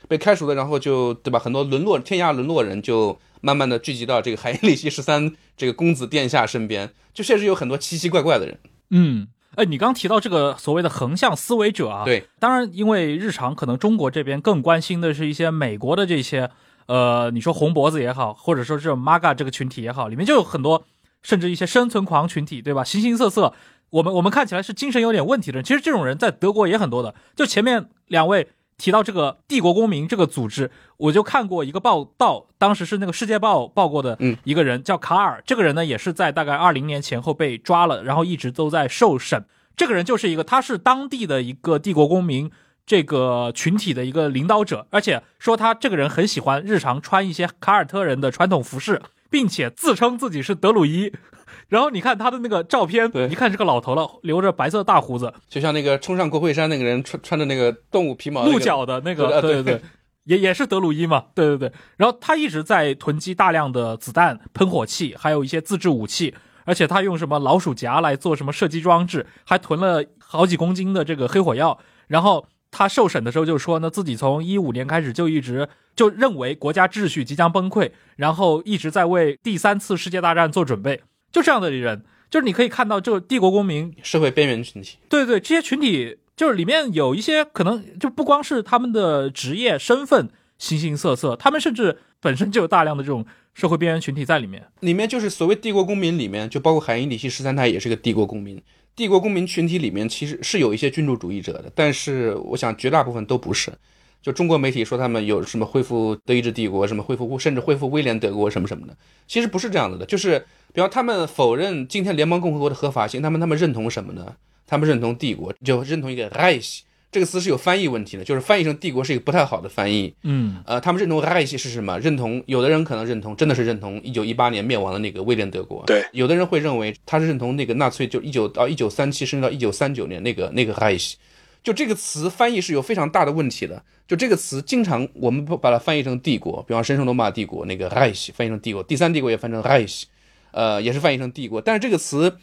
[0.09, 1.39] 被开除了，然后就对吧？
[1.39, 8.59] 很多沦落天涯沦落人就慢慢的聚集到这个海因里希十三这个公子殿下身边，就确实有很多奇奇怪怪的人。
[8.91, 9.29] 嗯。
[9.55, 16.49] 哎，你刚提到这个所谓的横向思维者啊，对，当然，因为日常可能中国这边更关心的是一些美国的这些，
[16.89, 20.85] 呃，你说红脖子也好，或者说这种 MAGA 这个群体也好，里面就有很多，
[21.23, 22.83] 甚至一些生存狂群体，对吧？
[22.83, 23.53] 形形色色，
[23.91, 27.15] 我们我们看起来是精神有点问题的人，其实这种人在德国也很多的。
[27.37, 39.45] 就前面两位提到这个帝国公民这个组织，我就看过一个报道，当时是那个《世界报》报过的嗯一个人、叫卡尔，这个人呢也是在大概二零年前后被抓了，然后一直都在受审。
[39.77, 42.51] 这个人就是一个，他是当地的一个帝国公民
[42.89, 51.13] 这个群体的一个领导者，而且说他这个人很喜欢日常穿一些凯尔特人的传统服饰，并且自称自己是德鲁伊。
[51.69, 59.83] 然后你看他的那个照片，对一看是个老头了，留着白色大胡子，就像那个冲上国会山那个人穿穿着那个动物皮毛、那个，鹿角的那个，对对对对，
[60.25, 61.71] 也也是德鲁伊嘛，对对对。
[61.99, 66.35] 然后他一直在囤积大量的子弹、喷火器，还有一些自制武器，
[66.65, 71.79] 而且他用什么老鼠夹来做什么射击装置，还囤了好几公斤的这个黑火药。
[72.07, 81.03] 然后他受审的时候就说呢，自己从一五年开始就一直就认为国家秩序即将崩溃，然后一直在为第三次世界大战做准备。
[81.33, 84.99] 就这样的人，就是你可以看到，这个帝国公民社会边缘群体。
[85.09, 94.67] 对对，这些群体就是里面有一些可能就不光是他们的职业身份形形色色，他们甚至本身就有大量的这种社会边缘群体在里面。
[94.81, 98.63] 里面就是所谓帝国公民里面，就包括海因里希十三，太也是个帝国公民。
[98.99, 103.73] 帝国公民群体里面其实是有一些君主主义者的，但是我想绝大部分都不是。
[104.21, 108.97] 就中国媒体说他们有什么恢复德意志帝国，什么恢复甚至恢复威廉德国什么什么的，
[109.29, 110.05] 其实不是这样子的。
[110.05, 110.45] 就是
[110.75, 114.35] 比方他们否认今天联邦共和国的合法性，他们他们认同什么呢？
[114.67, 116.81] 他们认同帝国，就认同一个 Reich
[117.11, 120.15] 这个词是有翻译问题的，就是翻译成帝国是一个不太好的翻译。
[120.25, 121.99] 嗯呃，他们认同 Reich 是什么？
[122.01, 125.83] 认同有的人可能认同，真的是认同一九一八年灭亡的那个威廉德国。
[125.87, 131.15] 对，有的人会认为他是认同那个纳粹，就一九到一九三七，甚至到一九三九年那个那个 Reich。
[131.63, 133.83] 就这个词翻译是有非常大的问题的。
[134.07, 140.05] 就这个词，经常我们不把它翻译成帝国，比方神圣罗马帝国那个 Reich 翻译成帝国，第三帝国也翻成 Reich，
[140.53, 141.61] 呃，也是翻译成帝国。
[141.61, 142.39] 但是这个词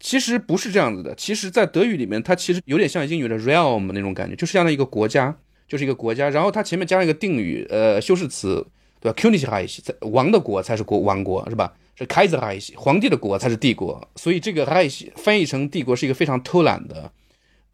[0.00, 1.14] 其实不是这样子的。
[1.14, 5.36] 其实，在德语里面，它其实有点像英语的 realm 那种感觉，就是这样的一个国家，
[5.68, 6.28] 就是一个国家。
[6.30, 8.66] 然后它前面加上一个定语，呃，修饰词，
[8.98, 11.72] 对吧？Königreich，在王的国才是国王国，是吧？
[11.96, 14.08] 是 Kaiserreich，皇帝的国才是帝国。
[14.16, 17.12] 所以这个 Reich 翻译成帝国是一个非常偷懒的。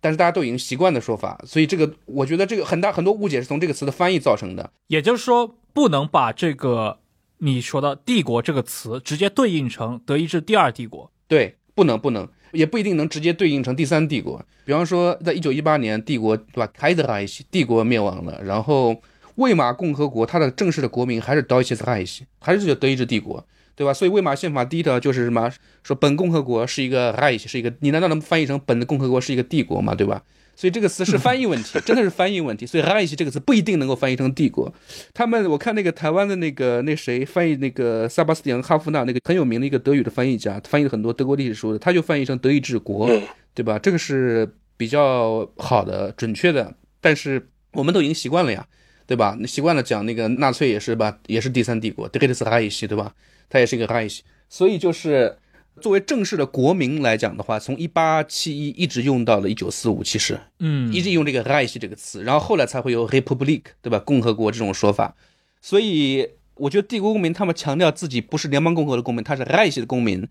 [0.00, 4.70] 但是大家都已经习惯的说法，所以这个我觉得这个很大很多误解是从这个词的翻译造成的。
[4.88, 6.98] 也就是说，不能把这个
[7.38, 11.10] 你说的“帝国”这个词直接对应成德意志第二帝国。
[11.26, 14.42] 对，不能不能，也不一定能直接对应成第三帝国。
[14.64, 18.96] 比方说，在一九一八年，帝国对吧，Kaiserreich 帝国灭亡了，然后
[19.34, 23.46] 魏玛共和国它的正式的国名还是 Deutsches Reich，还是叫德意志帝国，
[23.76, 23.92] 对吧？
[23.92, 25.52] 所以魏玛宪法第一条就是什么？
[25.84, 29.94] 说本共和国是一个 Reich，是一个，你难道能翻译成本的共和国是一个帝国吗？
[29.94, 30.22] 对吧？
[30.56, 32.64] 所以这个词是翻译问题， 真的是翻译问题。
[32.64, 34.72] 所以 Reich 这个词不一定能够翻译成帝国。
[35.12, 43.22] 他们我看那个台湾的那个那谁翻译那个萨巴斯蒂安哈夫纳那个很有名的一个德语的翻译家，翻译了很多德国历史书的，他就翻译成德意志国，嗯
[43.54, 43.78] 对吧？
[43.78, 46.74] 这个是比较好的、准确的。
[47.02, 48.66] 但是我们都已经习惯了呀，
[49.06, 49.36] 对吧？
[49.38, 53.12] 你习惯了讲那个纳粹也是吧，也是第三帝国 d r i t s Reich，对吧？
[53.50, 55.36] 它也是一个 Reich，所以就是。
[55.80, 63.98] 作为正式的国名来讲的话，从一八七一一直用到了一九四五，其实嗯一直用这个 Reich 这个词，然后后来才会有 Republic，对吧？
[63.98, 65.14] 共和国这种说法。
[65.60, 70.26] 所以我觉得帝国公民他们强调自己不是联邦共和国的公民，他是 Reich 的公民，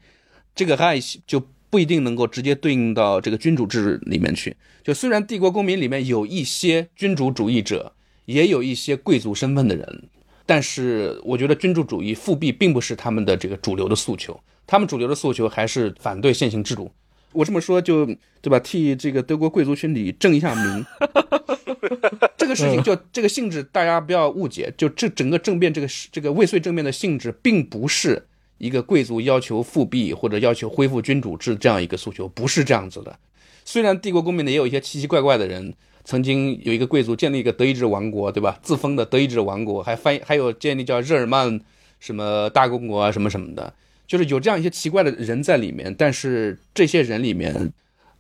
[0.56, 4.56] 这个 Reich 就不一定能够直接对应到这个君主制里面去。
[4.84, 7.94] 就虽然帝国公民里面有一些君主主义者，
[8.26, 10.04] 也有一些贵族身份的人，
[10.46, 14.40] 但是我觉得君主主义复辟并不是他们的这个主流的诉求。
[14.68, 16.92] 他们主流的诉求还是反对现行制度，
[17.32, 18.06] 我这么说就
[18.42, 18.60] 对吧？
[18.60, 20.86] 替这个德国贵族群体正一下名。
[22.38, 24.74] 这个事情就这个性质，大家不要误解。
[24.78, 28.26] 就这整个政变，这个这个未遂政变的性质，并不是
[28.58, 33.18] 一个贵族要求复辟或者要求恢复君主制这样一个诉求，不是这样子的。
[33.64, 35.74] 虽然帝国公民呢也有一些奇奇怪怪的人，
[36.06, 38.58] 曾经有一个贵族建立一个德意志王国，对吧？
[38.62, 41.60] 自封的德意志王国，还翻还有建立叫日耳曼
[42.00, 43.74] 什么大公国啊什么什么的，
[44.08, 45.94] 就是有这样一些奇怪的人在里面。
[45.98, 47.74] 但是这些人里面。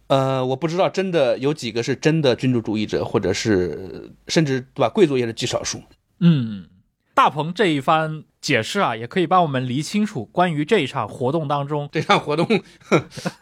[0.07, 4.87] 呃，我不知道真的有几个是真的君主主义者，或者是甚至对吧？
[4.87, 5.81] 贵族也是极少数。
[6.19, 6.67] 嗯，
[7.15, 12.47] 大鹏这一番解释啊，也可以帮我们理清楚关于这一场活动当中，这场活动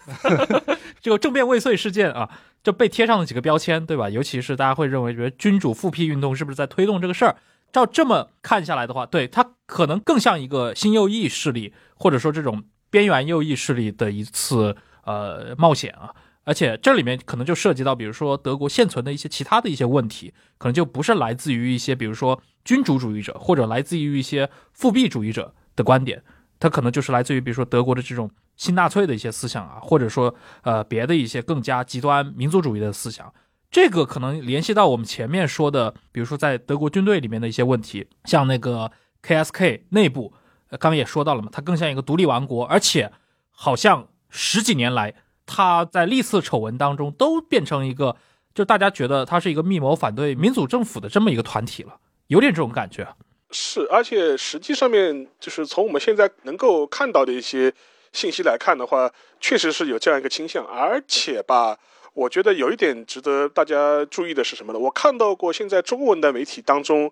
[1.03, 2.29] 这个政变未遂事件啊，
[2.63, 4.09] 就被贴上了几个标签，对吧？
[4.09, 7.35] 尤其是大家会认为，觉得君主复辟运动是不是在推动这个事儿？
[7.73, 16.15] 照这么看下来的话，对它可能更像一个新右翼势力，或者说这种边缘右翼势力的一次呃冒险啊。
[16.45, 26.21] 而且这里面可能就涉及到，比如说德国现存的一些其他的一些问题，可能就不是来自于一些，比如说君主主义者或者来自于一些复辟主义者的观点，
[26.59, 33.33] 它可能就是来自于比如说德国的这种新纳粹的一些思想啊，或者说呃别的一些更加极端民族主义的思想。
[33.71, 38.91] 这个可能联系到我们前面说的，比如说在德国军队里面的一些问题，像那个
[39.25, 40.33] KSK 内部，
[40.71, 43.11] 刚刚也说到了嘛，它更像一个独立王国，而且
[43.49, 45.15] 好像十几年来。
[45.45, 48.15] 他在历次丑闻当中都变成一个，
[48.53, 53.07] 就大家觉得他是一个密谋反对民主政府的这么一个团体了，有点这种感觉。
[53.51, 57.73] 是，而且实际上面就是从我们现在能够看到的一些
[58.11, 60.65] 信息来看的话，确实是有这样一个倾向。
[60.65, 61.77] 而且吧，
[62.13, 64.79] 我觉得有一点值得大家注意的是什么呢？
[64.79, 67.11] 我看到过现在中文的媒体当中。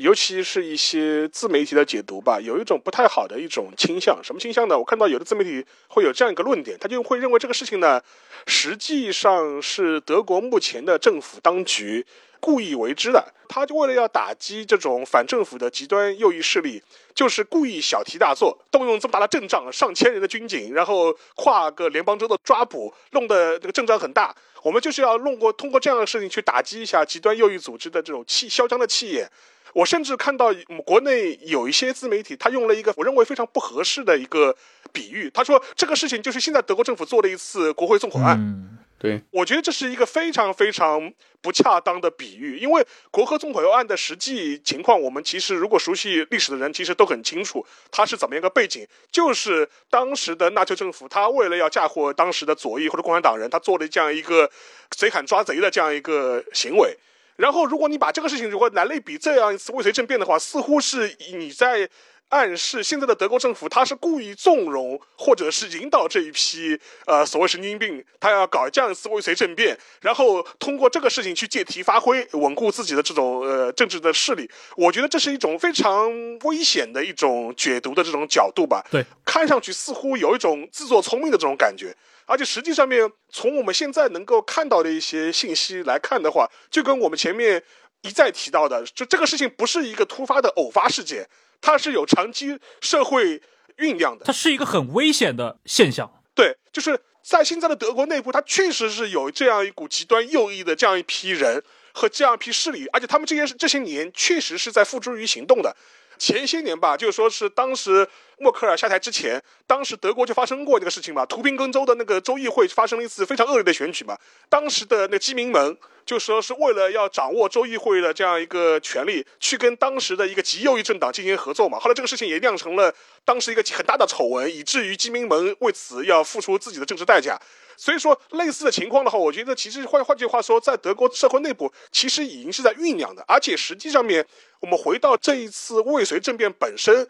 [0.00, 4.18] 尤其是一些自媒体的解读吧，有一种不太好的一种倾向。
[4.24, 4.78] 什么倾向呢？
[4.78, 8.00] 我看到有的自媒体会有这样一个论点，他就会认为这个事情呢，
[8.46, 12.06] 实际上是德国目前的政府当局
[12.40, 13.22] 故意为之的。
[13.46, 16.82] 他就为了要打击这种反政府的极端右翼势力，
[17.14, 24.34] 就是故意小题大做，动用这么大的阵仗，上千人的军警，然后跨个联邦州的抓捕，弄得这个阵仗很大。
[24.62, 29.28] 我们就是要弄过通过这样的事情去打击一下极端右翼组织的这种气嚣张的气焰。
[29.72, 30.54] 我甚至看到
[30.84, 34.56] 国内有一些自媒体，他用了一个我认为非常不合适的一个
[34.92, 38.38] 比喻，他说这个事情就是现在德国政府做了一次国会纵火案。
[38.38, 41.10] 嗯对，我觉得这是一个非常非常
[41.40, 54.50] 不恰当的比喻，因为国会纵火案的实际情况，我们其实如果熟悉历史的人其实都很清楚，它是怎么样一个背景，就是当时的纳粹政府，他为了要嫁祸当时的左翼或者共产党人，他做了这样一个
[54.90, 56.94] 贼喊抓贼的这样一个行为。
[57.40, 61.88] 然后，如果你把这个事情如果来类比这样一次未遂政变的话，似乎是你在
[62.28, 74.48] 暗示现在的德国政府他是故意纵容或者是引导这一批呃所谓神经病，他要搞这样一次未遂政变，然后通过这个事情去借题发挥，稳固自己的这种呃政治的势力。
[74.76, 78.84] 我觉得这是一种非常危险的一种解读的这种角度吧。
[78.90, 81.96] 对，看上去似乎有一种自作聪明的这种感觉。
[82.30, 87.60] 而且实际上面，从我们现在能够看到的一些信息来看的话，就跟我们前面
[88.02, 91.28] 一再提到的，就这个事情不是一个突发的偶发事件，
[91.60, 93.42] 它是有长期社会
[93.78, 96.08] 酝酿的，它是一个很危险的现象。
[96.32, 101.60] 对，就是在现在的德国内部，它确实是有这样一股极端右翼的这样一批人
[101.92, 105.76] 和这样一批势力，而且他们这些这些年确实是在付诸于行动的。
[106.16, 108.06] 前些年吧，就是说是当时
[108.40, 114.16] 默克尔下台之前，当时德国就发生过这个事情嘛，图宾根州的那个州议会发生了一次非常恶劣的选举嘛，
[114.48, 115.76] 当时的那基民盟
[116.06, 122.90] 就说是为了要掌握州议会的这样一个权利，去跟当时的一个极右翼政党进行合作嘛，后来这个事情也酿成了
[123.26, 127.38] 当时一个很大的丑闻，以至于基民盟为此要付出自己的政治代价。
[127.76, 133.22] 所以说，类似的情况的话，我觉得其实换换句话说，在德国社会内部，其实已经是在酝酿的。
[133.26, 134.26] 而且实际上面，
[134.60, 137.08] 我们回到这一次未遂政变本身，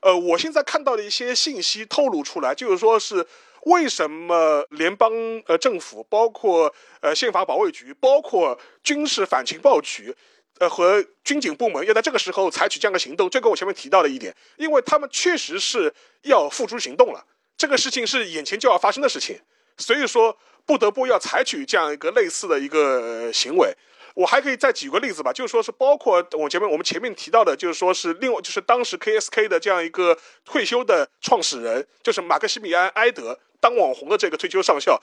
[0.00, 3.26] 呃，我现在看到的一些信息透露出来，就是说是
[3.64, 5.12] 为什么联邦
[5.46, 10.14] 呃政府，包括呃宪法保卫局，包括军事反情报局，
[10.58, 15.92] 呃和军警部门要在这个时候采取这样的行动，这跟我前面提到的一点，因为他们确实是
[16.22, 17.24] 要付诸行动了，
[17.56, 19.40] 这个事情是眼前就要发生的事情。
[19.76, 20.36] 所以说，
[20.66, 23.72] 不得不要采取这样一个类似的一个行为。
[24.18, 35.00] 我还可以再举个例子吧，就是说是包括我前面我们前面提到的，就是说是另外就是当时 KSK 的这样一个退休的创始人，就是马克西米安·埃德当网红的这个退休上校，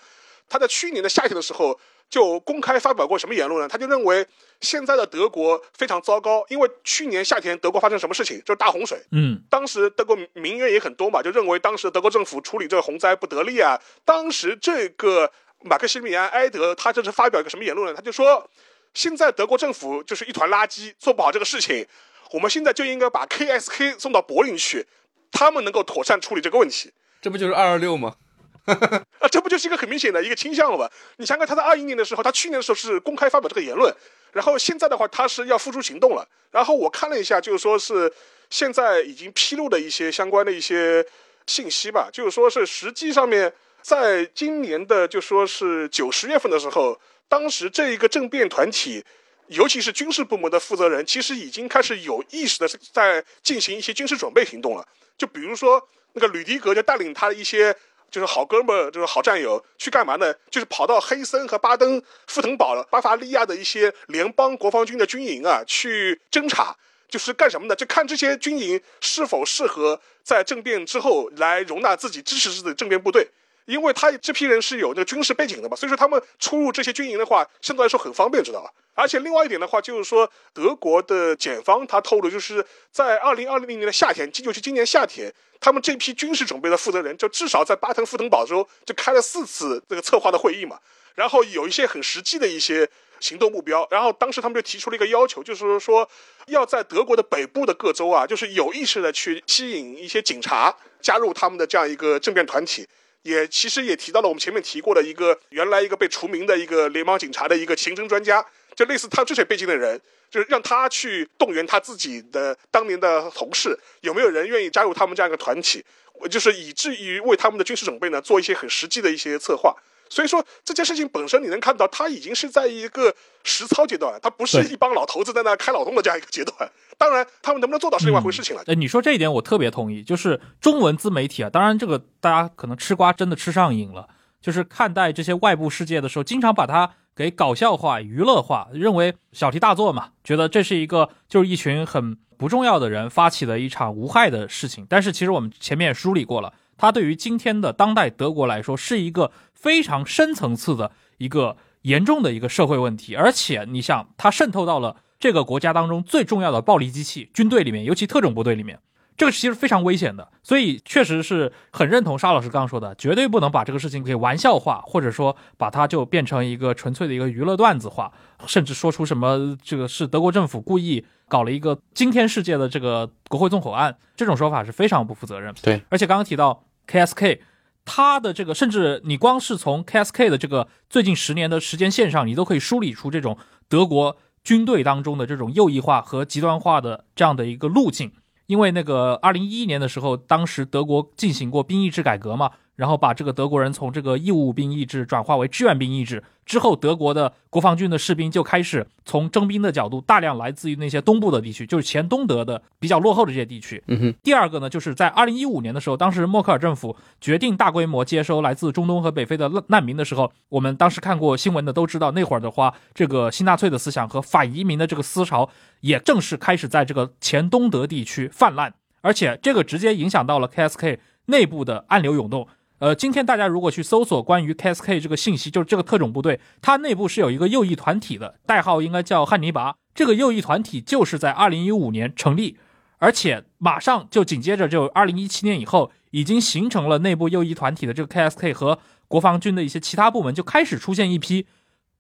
[0.50, 3.70] 他在去年的夏天的时候就公开发表过什么言论呢？
[3.70, 4.28] 他就认为
[4.60, 9.02] 现在的德国非常糟糕，因为去年夏天德国发生什么事情，就是大洪水。
[9.14, 13.80] 嗯，当时德国民怨也很多嘛，就认为当时德国政府处理这个洪灾不得力啊。
[14.04, 17.94] 当时这个马克西米安埃德他这是发表一个什么言论呢？
[17.96, 18.50] 他就说，
[18.96, 21.86] 现在德国政府就是一团垃圾，做不好这个事情，
[22.32, 24.88] 我们现在就应该把 KSK 送到柏林去，
[25.32, 26.92] 他们能够妥善处理这个问题。
[27.22, 28.16] 这不就是二二六吗？
[28.66, 30.90] 啊，这不就是一个很明显的一个倾向了吗？
[31.18, 33.94] 你想想看，他在二一年的时候，他去年的时候是公开发表这个言论，
[34.32, 36.28] 然后现在的话，他是要付诸行动了。
[36.52, 38.12] 然后我看了一下，就是说是
[38.50, 41.06] 现在已经披露的一些相关的一些
[41.46, 49.04] 信息吧，就是说是实际上面在今年的就说是九十月份的时候，当时这一个政变团体。
[49.50, 54.84] 尤其是军事部门的负责人，其实已经开始有意识的在进行一些军事准备行动了。
[55.20, 55.80] 就比如说，
[56.14, 57.72] 那个吕迪格就带领他的一些
[58.10, 60.34] 就是好哥们儿，就是好战友，去干嘛呢？
[60.50, 66.76] 就是跑到黑森和巴登富腾堡巴伐利亚的一些联邦国防军的军营啊，去侦查，
[67.08, 67.76] 就是干什么呢？
[67.76, 73.30] 就看这些军营是否适合在政变之后来容纳自己支持的政变部队。
[73.66, 78.72] 因为他这批人是有那个军事背景的嘛，所以说他们出入这些军营的话，相对来说很方便，知道吧？
[78.94, 90.80] 而且另外一点的话，就是说德国的检方他透露，就是在二零二零年的夏天，就是今年夏天，他们这批军事准备的负责人就至少在巴滕富腾堡州就开了四次这个策划的会议嘛，
[91.16, 92.90] 然后有一些很实际的一些
[93.20, 96.08] 行动目标，然后当时他们就提出了一个要求，就是说
[96.46, 102.88] 要在德国的北部的各州啊，就是有意识的去吸引一些警察加入他们的这样一个政变团体。
[103.26, 108.46] 也其实也提到了我们前面提过的一个原来一个被除名的一个联邦警察的一个刑侦专家，
[108.76, 110.00] 就类似他这些背景的人，
[110.30, 115.84] 就是让他去动员他自己的当年的同事，有没有人愿意加入他们这样一个团体，
[116.30, 119.76] 就是以至于为他们的军事准备呢做一些很实际的一些策划。
[120.10, 126.70] 所以说这件事情本身，你能看到他已经是在一个实操阶段，他不是一帮老头子在那开脑洞的这样一个阶段。
[126.98, 128.64] 当然，他们能不能做到是另外一回事情了。
[128.68, 134.08] 呃，你说这一点我特别同意，就是中文自媒体啊，当然这个大家可能吃瓜真的吃上瘾了，
[134.42, 144.86] 就是看待这些外部世界的时候，经常把它给搞笑化、娱乐化，认为小题大做嘛，觉得这是一个就是一群很不重要的人发起的一场无害的事情。
[144.88, 149.32] 但是其实我们前面也梳理过了，它对于今天的当代德国来说是一个
[149.66, 154.98] 非常深层次的一个严重的一个社会问题，而且你想，它渗透到了。
[155.18, 158.78] 这个国家当中最重要的暴力机器，军队里面，尤其特种部队里面，
[159.18, 160.30] 这个其实非常危险的。
[160.44, 168.12] 所以，确实是很认同沙老师刚刚说的，绝对不能把这个事情给玩笑化，或者说把它就变成一个纯粹的一个娱乐段子化，
[168.46, 175.56] 甚至说出什么这个是德国政府故意搞了一个惊天世界的这个国会纵火案，这种说法是非常不负责任。
[175.64, 177.40] 对，而且刚刚提到 KSK，
[177.86, 183.38] 它的这个，甚至你光是从 KSK 的这个最近十年的时间线上，你都可以梳理出这种
[183.70, 184.18] 德国。
[184.44, 188.12] 军队当中的这种右翼化和极端化的这样的一个路径，
[188.46, 192.52] 因为那个二零一一年的时候，当时德国进行过兵役制改革嘛。
[192.76, 203.82] 然后把这个德国人从这个义务兵役制转化为志愿兵役制之后，德国的国防军的士兵就开始从征兵的角度，大量来自于那些东部的地区，就是前东德的比较落后的这些地区。
[203.88, 204.14] 嗯哼。
[204.22, 215.50] 第二个呢，就是在二零一五年的时候，当时默克尔政府决定大规模接收来自中东和北非的难民的时候，我们当时看过新闻的都知道，那会儿的话，这个新纳粹的思想和反移民的这个思潮
[215.82, 222.48] 也正式开始在这个前东德地区泛滥，而且这个直接影响到了 KSK 内部的暗流涌动。
[222.80, 229.76] 呃，今天大家如果去搜索关于 KSK 这个信息，就是这个特种部队，它内部是有一个右翼团体的，代号应该叫汉尼拔。
[229.94, 232.58] 这个右翼团体就是在2015年成立，
[232.98, 241.48] 而且马上就紧接着就2017年以后，已经形成了内部右翼团体的这个 KSK 和国防军的一些其他部门就开始出现一批，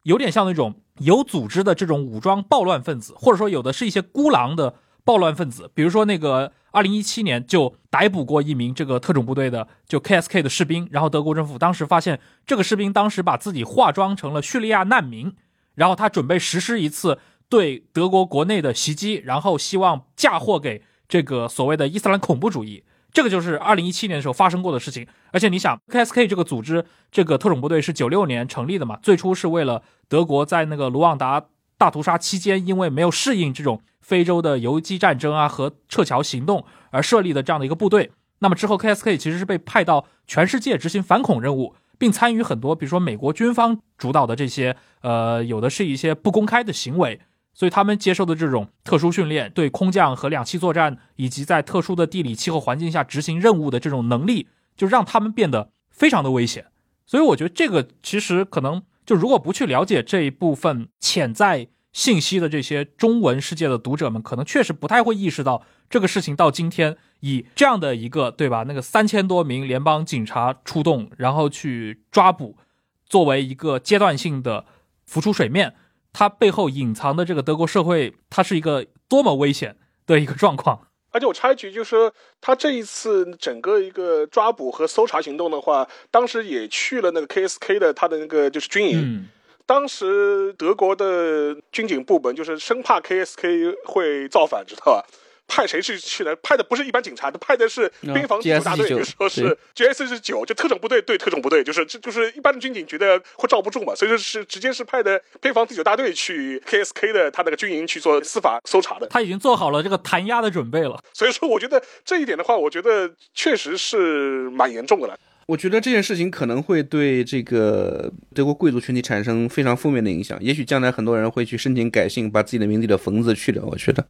[0.03, 4.76] 有点像那种有组织的这种武装暴乱分子，或者说有的是一些孤狼的
[5.06, 6.51] 暴乱分子，比如说那个。
[6.72, 15.34] 二零一七年就逮捕过一名这个特种部队的就 KSK 的士兵，然后德国政府当时发现这个士兵当时把自己化妆成了叙利亚难民，
[15.76, 22.84] 然后他准备实施一次对德国国内的袭击，然后希望嫁祸给这个所谓的伊斯兰恐怖主义。
[23.14, 25.08] 这个就是二零一七年的时候发生过的事情。
[25.32, 28.99] 而且你想，KSK 这个组织这个特种部队是九六年成立的嘛？
[29.01, 31.45] 最初是为了德国在那个卢旺达
[31.78, 33.82] 大屠杀期间，因为没有适应这种。
[34.05, 47.19] 非洲的游击战争啊和撤侨行动而设立的这样的一个部队，那么之后 KSK 其实是被派到全世界执行反恐任务，并参与很多，比如说美国军方主导的这些，呃，有的是一些不公开的行为，
[47.55, 54.47] 所以他们接受的这种特殊训练，对空降和两栖作战以及在特殊的地理气候环境下执行任务的这种能力，
[54.78, 56.67] 就让他们变得非常的危险。
[57.07, 68.64] 所以我觉得这个其实可能就如果不去了解这一部分潜在信息的这些中文世界的读者们，可能确实不太会意识到这个事情到今天以这样的一个对吧？
[68.68, 72.58] 那个三千多名联邦警察出动，然后去抓捕，
[73.06, 74.66] 作为一个阶段性的
[75.06, 75.76] 浮出水面，
[76.12, 80.88] 它背后隐藏的这个德国社会，它是一个多么危险的一个状况。
[81.16, 88.99] 而且我插一句，就是说他这一次整个一个抓捕和搜查行动的话，当时也去了那个 KSK 的他的那个就是军营。
[89.01, 89.30] 嗯
[89.68, 95.05] 当时德国的军警部门就是生怕 KSK 会造反，知道吧？
[95.48, 96.36] 派谁去去呢？
[96.43, 109.08] 派的不是一般警察，派的是边防警大队，比如 说是 GS 是九，就特种部队对特种部队，就是这就是一般的军警觉得会罩不住嘛，所以说是直接是派的边防第九大队去 KSK 的他那个军营去做司法搜查的。
[109.08, 111.00] 他已经做好了这个弹压的准备了。
[111.14, 115.18] 所以说，我觉得这一点的话，我觉得确实是蛮严重的了。
[115.48, 120.38] 我觉得这件事情可能会对这个德国贵族群体产生非常负面的影响。
[120.41, 123.64] 也许将来很多人会去申请改姓，把自己的名字里的“冯”字去掉。
[123.64, 124.04] 我觉得，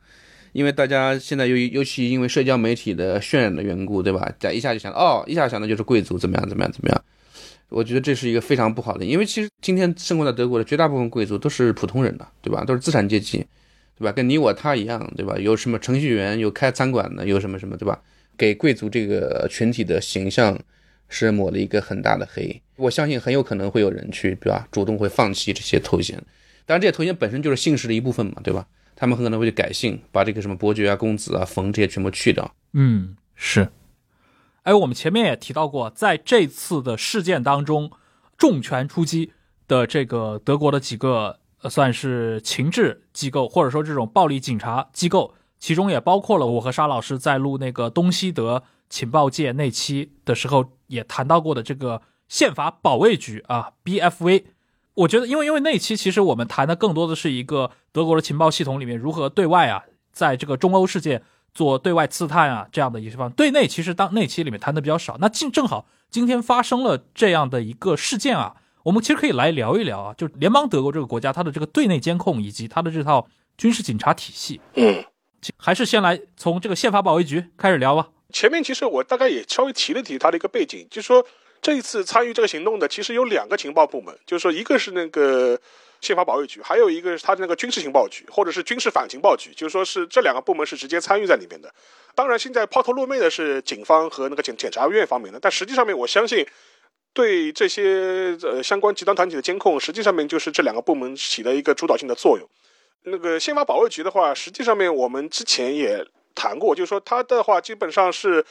[0.56, 4.32] 因为大家现在由于尤其因为社交媒体的渲染的缘故，对吧？
[4.39, 7.03] 在一下就想哦，一下想的就是贵族怎么样怎么样怎么样。
[7.68, 12.64] 我觉得这是一个非常不好的，因为其实今天生活在德国的绝大部分贵族都是普通人的，对吧？
[12.64, 13.39] 都是资产阶级，
[13.99, 14.14] 对吧？
[14.14, 15.36] 跟你我他一样，对吧？
[15.38, 18.01] 有什么程序员，有开餐馆的，有什么什么，对吧？
[18.38, 20.58] 给贵族这个群体的形象
[21.10, 22.62] 是抹了一个很大的黑。
[22.78, 24.66] 我相信很有可能会有人去，对吧？
[24.72, 26.16] 主动会放弃这些头衔，
[26.66, 28.66] 当然这些头衔本身就是姓氏的一部分嘛，对吧？
[28.96, 32.56] 他们很可能会去改姓，把这个什么伯爵啊、公子啊、冯这些全部去掉。
[32.74, 33.70] 嗯，是。
[34.64, 37.91] 哎，我们前面也提到过，在这次的事件当中，
[38.38, 39.34] 重拳出击
[39.68, 54.46] 的这个德国的几个呃，算是情治机构，或者说这种暴力警察机构，其中也包括了我和沙老师在录那个东西德情报界那期的时候也谈到过的这个宪法保卫局啊，BFV。
[54.96, 61.22] 我觉得，因为因为那期其实我们谈的更多的是一个德国的情报系统里面如何对外啊，在这个中欧世界
[61.54, 65.18] 做对外刺探啊这样的一些方，对内其实当那期里面谈的比较少。
[65.20, 73.28] 那今正好今天发生了这样的一个事件啊，我们其实可以来聊一聊啊，就联邦德国这个国家它的这个对内监控以及它的这套
[73.58, 75.04] 军事警察体系，嗯，
[75.58, 78.10] 还是先来从这个宪法保卫局开始聊吧。
[78.32, 81.26] 前面其实我大概也稍微提了提它的一个背景，就是说
[81.66, 85.59] 这一次参与这个行动的其实有两个情报部门，就是说一个是那个
[85.99, 91.74] 宪法保卫局，还有一个是它的那个军事情报局或者是军事反情报局，就是说是这两个部门是直接参与在里面的。
[92.13, 96.45] 当然，现在抛头露面的是警方和那个检检察院方面的，但实际上面我相信。
[97.16, 102.45] 对这些呃相关极端团体的监控，实际上面就是这两个部门起了一个主导性的作用。
[103.03, 106.05] 那个宪法保卫局的话，实际上面我们之前也
[106.36, 108.45] 谈过，就是说它的话基本上是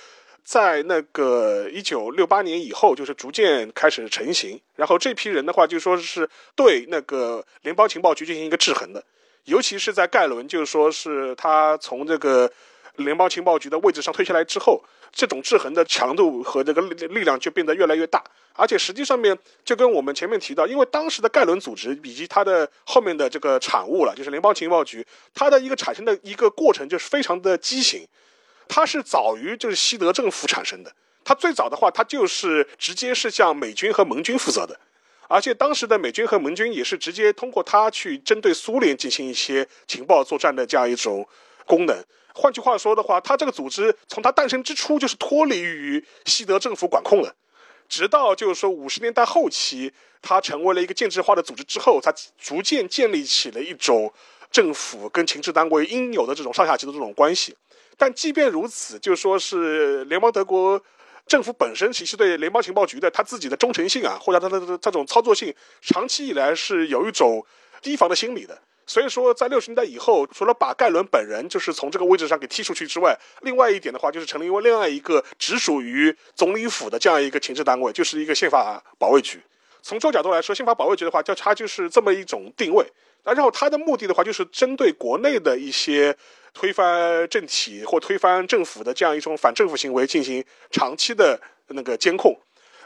[0.44, 4.60] 在那个一九六八年以后，就是逐渐开始成型。
[4.76, 9.02] 然后这批人的话，就说是对那个联邦情报局进行一个制衡的，
[9.44, 12.50] 尤其是在盖伦，就是说是他从这个
[12.96, 18.22] 联邦情报局的位置上退下来之后，这种制衡的强度和这个力力量就变得越来越大。
[18.56, 28.06] 而且实际上面就跟我们前面提到，因为当时的盖伦组织以及它的后面的这个产物了，就是联邦情报局，它的一个产生的一个过程就是非常的畸形，
[28.68, 30.92] 它是早于就是西德政府产生的。
[31.24, 34.78] 它最早的话，它就是直接是向美军和盟军负责的，
[35.28, 41.26] 而且当时的美军和盟军也是直接通过它去针对苏联进行一些情报作战的这样一种
[41.64, 42.04] 功能。
[42.34, 47.34] 换句话说的话，它这个组织从它诞生之初就是脱离于西德政府管控的。
[47.88, 54.12] 直到就是说五十年代后期，它成为了一个建制化的组织之后，它逐渐建立起了一种
[54.50, 57.56] 政府跟情治单位应有的这种上下级的这种关系。
[57.96, 60.80] 但即便如此，就说是联邦德国
[61.26, 67.44] 政府本身其实对联邦情报局的它自己的忠诚性啊，或者它的这种操作性，长期以来是有一种
[67.80, 68.60] 提防的心理的。
[68.86, 79.40] 所以说，在六十年代以后，除了把盖伦本人就是从这个位置上给踢出去之外，另外一点的话，就是成立为另外一个直属于总理府的这样一个情治单位，就是一个宪法保卫局。
[79.80, 82.86] 从这个角度来说，宪法保卫局的话，就它就是这么一种定位。
[83.24, 86.16] 那然后它的目的的话，就是针对国内的一些
[86.52, 92.38] 推翻政体或推翻政府的这样一种反政府行为进行长期的那个监控。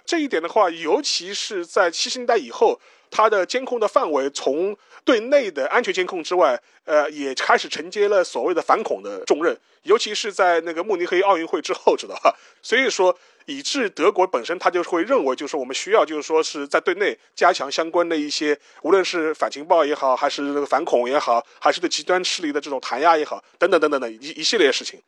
[0.05, 2.81] 这一点的话，尤其是在七十年代以后，
[3.11, 4.75] 它的监控的范围从
[5.05, 12.35] 对内的安全监控之外，呃，也开始承接了所谓的反恐的重任，尤其是在那个慕尼黑奥运会之后，知道吧？
[12.63, 13.19] 所以说，
[13.49, 25.01] 以致德国本身他就会认为，就是我们需要，就是说是在对内加强相关的一些，无论是反情报也好，还是那个反恐也好，还是对极端势力的这种弹压也好，等等等等的一一系列事情。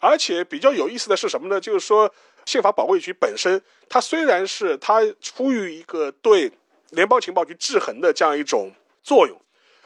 [0.00, 1.60] 而且比较有意思的是什么呢？
[1.60, 2.12] 就是说，
[2.44, 6.50] 宪法保卫局本身，它虽然是它出于一个对
[6.90, 8.72] 联邦情报局制衡的这样一种
[9.04, 9.40] 作用，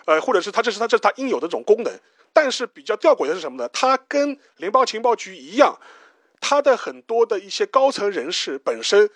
[0.07, 1.93] 呃，或者是它这是它这是它应有的这种功能，
[2.33, 3.69] 但是比较吊诡的是什么呢？
[3.69, 5.79] 它跟联邦情报局一样，
[6.41, 9.09] 它的很多的一些高层人士本身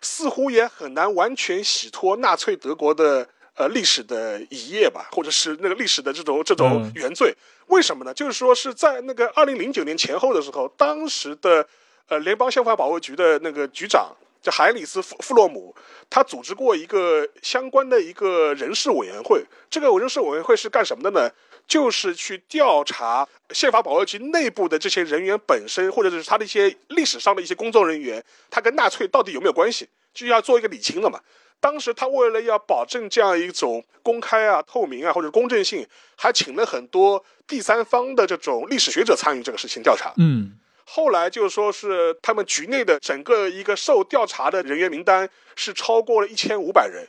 [0.00, 7.34] 似乎也很难完全洗脱纳粹德国的呃历史的遗业吧，或者是那个历史的这种这种嗯原罪。
[7.66, 8.12] 为什么呢？
[8.14, 11.66] 就是说是在那个二零零九年前后的时候，当时的
[12.08, 14.10] 呃联邦宪法保卫局的那个局长
[14.42, 15.74] 叫海里斯·弗弗洛姆，
[16.08, 19.44] 他组织过一个相关的一个人事委员会。
[19.68, 21.30] 这个人事委员会是干什么的呢？
[21.66, 31.20] 就是去调查宪法保卫局内部的这些人员本身，或者是他的一些历史上的一些工作人员，他跟纳粹到底有没有关系，就要做一个理清了嘛。
[31.60, 35.86] 当时他为了要保证这样一种公开啊、透明啊或者公正性，
[36.16, 40.12] 还请了很多第三方的这种历史学者参与这个事情调查。
[40.16, 40.58] 嗯
[40.92, 47.06] 后来就说是他们局内的整个一个受调查的人员名单是超过了一千五百人，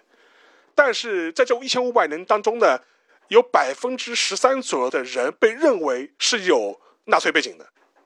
[0.76, 2.80] 但是在这一千五百人当中呢，
[3.30, 7.66] 有百分之十三左右的人被认为是有纳粹背景的，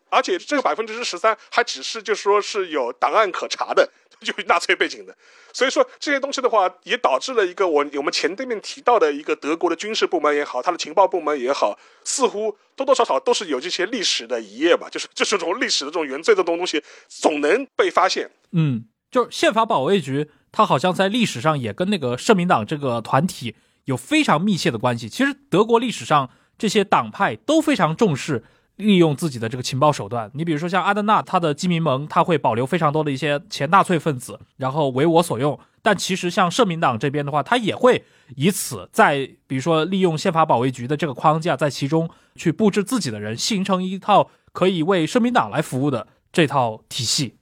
[0.09, 3.91] 而且这个百分之十三还只是就说是有档案可查的，
[4.21, 5.15] 就纳粹背景的。
[5.53, 18.29] 所以说这些东西的话，也导致了一个我我们前对面提到的一个德国的军事部门也好，它的情报部门也好，似乎多多少少都是有这些历史的一页吧，就是就是这种历史的这种原罪的这种东西，总能被发现。
[18.51, 23.55] 嗯，就是宪法保卫局，它好像在历史上也跟那个社民党这个团体
[23.85, 25.07] 有非常密切的关系。
[25.07, 28.43] 其实德国历史上这些党派都非常重视
[28.77, 30.29] 利用自己的这个情报手段。
[30.33, 35.59] 你比如说像阿登纳，他的基民盟，他会保留非常多的一些前纳粹分子，然后为我所用。
[35.81, 38.03] 但其实像社民党这边的话，他也会
[38.35, 47.35] 以此在比如说利用宪法保卫局的这个框架，在其中去布置自己的人，形成一套可以为社民党来服务的这套体系。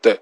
[0.00, 0.20] 对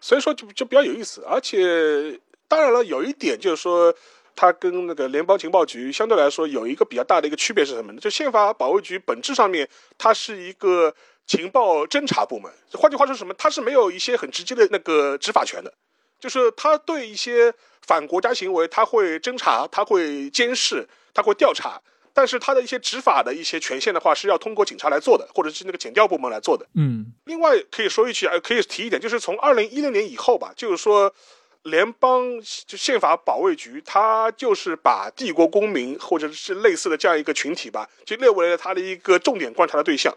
[0.00, 2.18] 所以说就就比较有意思，而且
[2.48, 3.94] 当然了，有一点就是说，
[4.34, 8.00] 它跟那个联邦情报局相对来说有一个比较大的一个区别是什么呢？
[8.00, 9.68] 就宪法保卫局本质上面，
[9.98, 10.94] 它是一个
[11.26, 13.34] 情报侦查部门，换句话说什么？
[13.34, 15.72] 它是没有一些很直接的那个执法权的，
[16.18, 17.52] 就是它对一些
[17.86, 21.80] 反国家行为，它会侦查，它会监视，它会调查。
[22.12, 26.66] 但是它的一些执法的一些权限的话，是要通过警察来做的，或者是那个检调部门来做的。
[26.74, 31.14] 嗯另外可以说一句，呃，可以提一点，就是从二零一六年以后吧，就是说，
[31.62, 40.14] 联邦就宪法保卫局，它就是把帝国公民或者是类似的这样一个群体吧，就列为了它的一个重点观察的对象。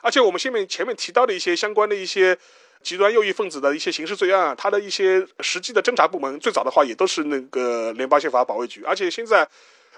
[0.00, 2.38] 而且我们下面前面提到的一些相关的一些
[2.82, 9.48] 极端右翼分子的一些刑事罪案，它的一些实际的侦查部门，最早的话也都是那个联邦宪法保卫局，而且现在。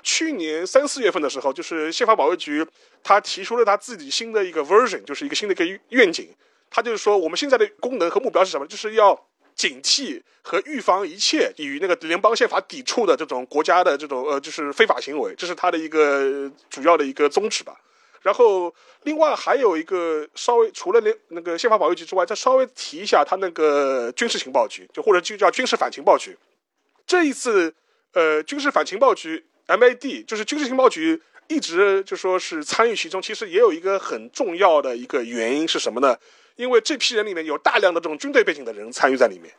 [0.02, 2.64] 去年三四月份的时候，就是宪法保卫局，
[3.02, 6.28] 他提出了他自己新的一个 version，就是一个新的一个愿景。
[6.70, 8.64] 他就是说，我们现在的功能和目标是什么？
[8.68, 9.20] 就是要
[9.56, 17.74] 警惕和预防一切与那个联邦宪法抵触的这种国家的这种呃，就是非法行为，这是他的一个主要的一个宗旨吧。
[18.22, 26.36] 然后，另外还有一个稍微除了联那个宪法保卫局之外，再稍微提一下他那个军事情报局，就或者就叫军事反情报局。
[27.06, 27.72] 这一次，
[28.12, 36.18] 呃，军事反情报局 MAD 就是军事情报局一直就说是参与其中，其实也有一个很重要的一个原因是什么呢？
[36.56, 39.52] 因为这批人里面有大量的这种军队背景的人参与在里面，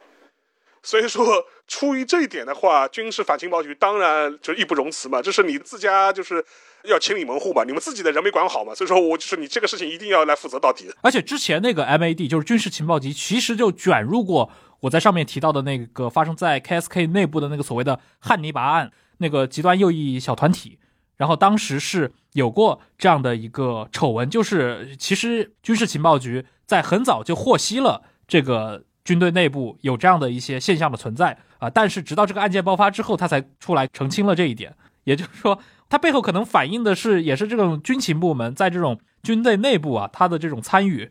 [0.84, 6.44] 所以说出于这一点的话，军事反情报局当然就义不容辞嘛，这是你自家就是
[6.84, 10.86] 要清理门户嘛，你们自己的人没管好嘛，所以说我就是你这个事情一定要来负责到底。
[11.02, 20.80] 而且之前那个 MAD 就是军事情报局，其实就卷入过我在上面提到的那个发生在 KSK 内部的那个所谓的汉尼拔案，那个极端右翼小团体。
[21.18, 34.76] 然后当时是有过这样的一个丑闻，就是其实军事情报局在很早就获悉了这个军队内部有这样的一些现象的存在啊，但是直到这个案件爆发之后，他才出来澄清了这一点。
[35.06, 35.58] 也就是说，
[35.88, 41.10] 它背后可能反映的是，也是这种军情部门在这种军队内部啊，他的这种参与，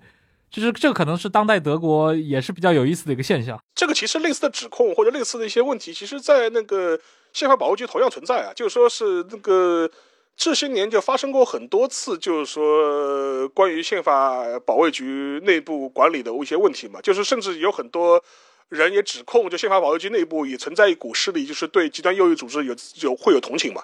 [0.51, 3.61] 就是这个可能是当代德国也是比较有意思的一个现象。
[3.75, 6.99] 这个其实类似的指控或者类似的一些问题，其实在那个
[7.33, 9.91] 宪法保卫局同样存在啊，就是说是那个
[10.37, 18.23] 这些年就发生过很多次，就是说关于宪法保卫局内部管理的一些问题嘛，就是甚至有很多
[18.69, 23.83] 人也指控，就宪法保卫局内部也存在一股势力，就是对极端右翼组织有有会有同情嘛。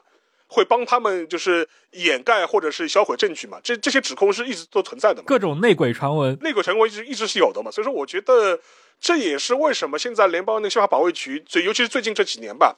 [0.53, 3.59] 会帮他们就是掩盖或者是销毁证据嘛？
[3.65, 5.25] 这这些指控是一直都存在的嘛？
[5.27, 7.71] 各种内鬼传闻，内鬼传闻一直一直是有的嘛。
[7.71, 8.61] 所以说，我觉得
[9.01, 12.77] 这也是为什么现在联邦那个宪法保卫局，最尤其是最近这几年吧，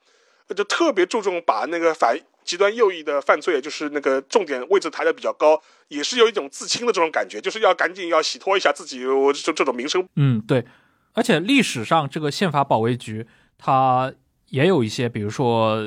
[0.56, 10.06] 就特别注重把那个反极端右翼的犯罪，就是那个重点位置抬得比较高，也是有一种自清的这种感觉，就是要赶紧要洗脱一下自己我这这种名声。
[10.16, 10.64] 嗯，对，
[11.14, 13.26] 而且历史上这个宪法保卫局
[13.58, 14.12] 它
[14.54, 15.82] 也有一些，比如说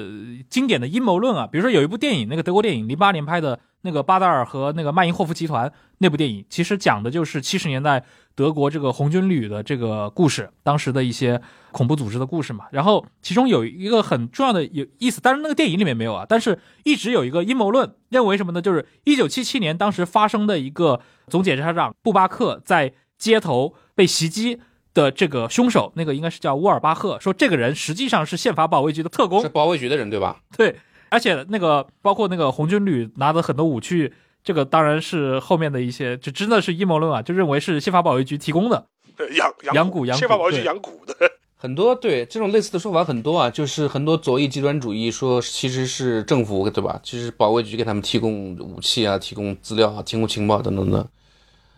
[0.49, 8.03] 经典的阴谋论啊，比如说有一部电影，那个德国电影，零八年拍的那个巴达尔和那个曼因霍夫集团那部电影，其实讲的就是七十年代
[8.36, 11.41] 德国这个红军旅的这个故事，当时的一些
[11.72, 12.65] 恐怖组织的故事嘛。
[12.72, 18.61] 然后其中有一个很重要的有意思，但是那个电影里面没有啊，但是一直有一个阴谋论，认为什么呢？
[18.61, 24.59] 就是一九七七年当时发生的一个总检察长布巴克在街头被袭击。
[24.98, 30.38] 的这个凶手，那个应该是叫乌尔巴赫，说这个人实际上是宪法保卫局的特工是，保卫局的人对吧？
[30.58, 30.76] 对，
[31.10, 34.12] 而且那个包括那个红军旅拿的很多武器，
[34.43, 38.88] 这个当然是后面的一些，就真的是阴谋论啊，就认为是宪法保卫局提供的。
[39.18, 41.16] 呃养养蛊养蛊宪法保卫局养蛊的，
[41.56, 47.00] 很多对这种类似的说法很多啊，就是很多左翼极端主义说其实是政府对吧？
[47.04, 51.08] 其实保卫局给他们提供武器啊，提供资料啊，提供情报等等的。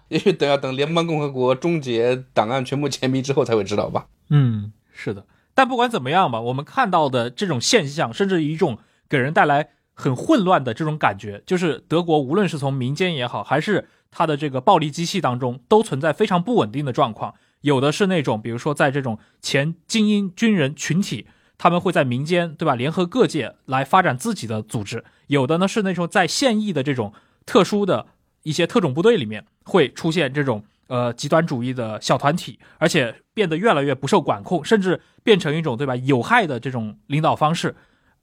[0.09, 4.07] 也许等要等联邦共和国终结，档案全部签名之后才会知道吧。
[4.29, 5.25] 嗯，是的。
[5.53, 17.33] 但不管怎么样吧，我们看到的这种现象，甚至一种给人带来很混乱的这种感觉，就是德国无论是从民间也好，还是它的这个暴力机器当中，都存在非常不稳定的状况。
[17.61, 27.11] 有的是那种，比如说在这种前精英军人群体，他们会在民间，对吧，联合各界来发展自己的组织；有的呢是那种在现役的这种
[27.45, 28.05] 特殊的
[28.49, 37.75] 一些特种部队里面会出现这种呃极端主义的小团体，而且变得越来越不受管控，甚至变成一种对吧有害的这种领导方式。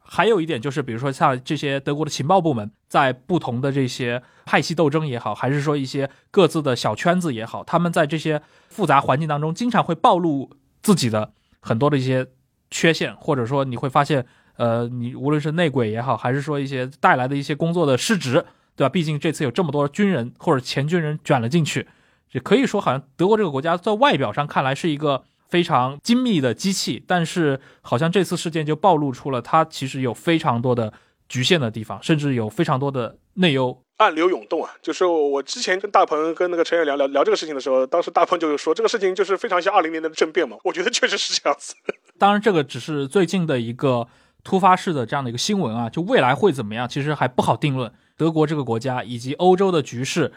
[0.08, 10.50] 还有一点就是，比如说像这些德国的情报部门，在不同的这些派系斗争也好，还是说一些各自的小圈子也好，他们在这些复杂环境当中，经常会暴露
[10.80, 12.26] 自己的很多的一些
[12.70, 14.24] 缺陷，或者说你会发现，
[14.56, 18.44] 呃，你无论是内鬼也好，还是说一些带来的一些工作的失职，
[18.76, 18.88] 对吧？
[18.88, 21.88] 毕竟这次有这么多军人或者前军人卷了进去，
[22.32, 30.92] 也可以说好像德国这个国家在外表上看来是一个非常精密的机器，但是好像这次事件就暴露出了它其实有非常多的
[31.28, 33.82] 局限的地方，甚至有非常多的内忧。
[33.98, 34.70] 暗流涌动啊！
[34.82, 41.74] 就是我之前跟大鹏跟那个陈远聊聊聊这个事情的时候，当时大鹏就说这个事情就是非常像二零年的政变嘛，我觉得确实是这样子。
[42.18, 44.06] 当然，这个只是最近的一个
[44.44, 47.90] 突发式的这样的一个新闻啊，就未来会怎么样，其实还不好定论。
[48.16, 50.32] 德国这个国家以及欧洲的局势，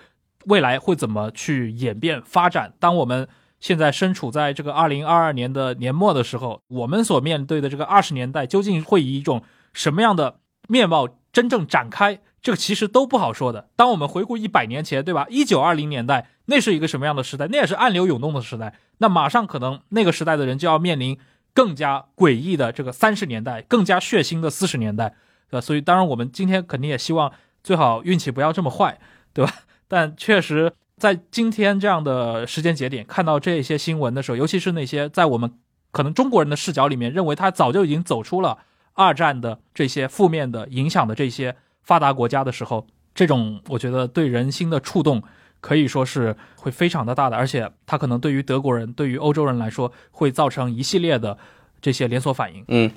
[0.45, 2.73] 未来会怎么去演变发展？
[2.80, 3.27] 当我们
[3.59, 12.19] 现在身处在这个二零二二年的年末的时候，我们所面对的这个二十年代究竟会以一种什么样的面貌真正展开？
[12.41, 13.67] 这个其实都不好说的。
[13.75, 15.27] 当我们回顾一百年前，对吧？
[15.30, 17.47] 一九二零年代，那是一个什么样的时代？
[17.47, 18.73] 那也是暗流涌动的时代。
[18.99, 21.17] 那马上可能那个时代的人就要面临
[21.53, 25.15] 更加诡异的这个三十年代，更加血腥的四十年代，
[25.49, 25.61] 对吧？
[25.61, 27.30] 所以，当然我们今天肯定也希望
[27.64, 28.99] 最好运气不要这么坏，
[29.34, 29.53] 对吧？
[29.88, 35.51] 但确实在今天这样的时间节点，看到这些新闻的时候，尤其是那些在我们
[35.91, 38.60] 可能中国人的视角里面认为他早就已经走出了
[38.93, 42.86] 二战的这些负面的影响的这些发达国家的时候，
[43.16, 45.24] 这种我觉得对人心的触动
[45.62, 51.38] 可以说是会非常的大的，而且它可能对于德国人、对于欧洲人来说，会造成一系列的
[51.82, 52.64] 这些连锁反应。
[52.68, 52.91] 嗯，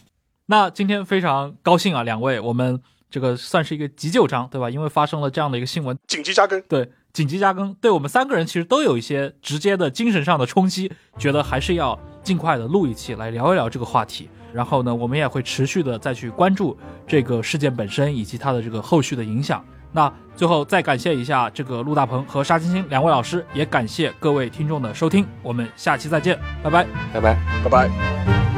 [0.46, 2.80] 那今天非常高兴啊，两位，我们
[3.12, 4.70] 这个算是一个急救章，对吧？
[4.70, 14.28] 因为发生了这样的一个新闻，紧急加更，对，紧急加更，对我们三个人其实都有一些直接的精神上的冲击，觉得还是要尽快的录一期来聊一聊这个话题。
[14.52, 19.64] 然后呢，我们也会持续的再去关注这个事件本身以及它的这个后续的影响。
[19.92, 26.86] 那最后再感谢一下这个陆大鹏和沙青青两位老师，也感谢各位听众的收听，我们下期再见，拜拜。
[27.12, 27.36] 拜拜。
[27.62, 28.51] 拜拜。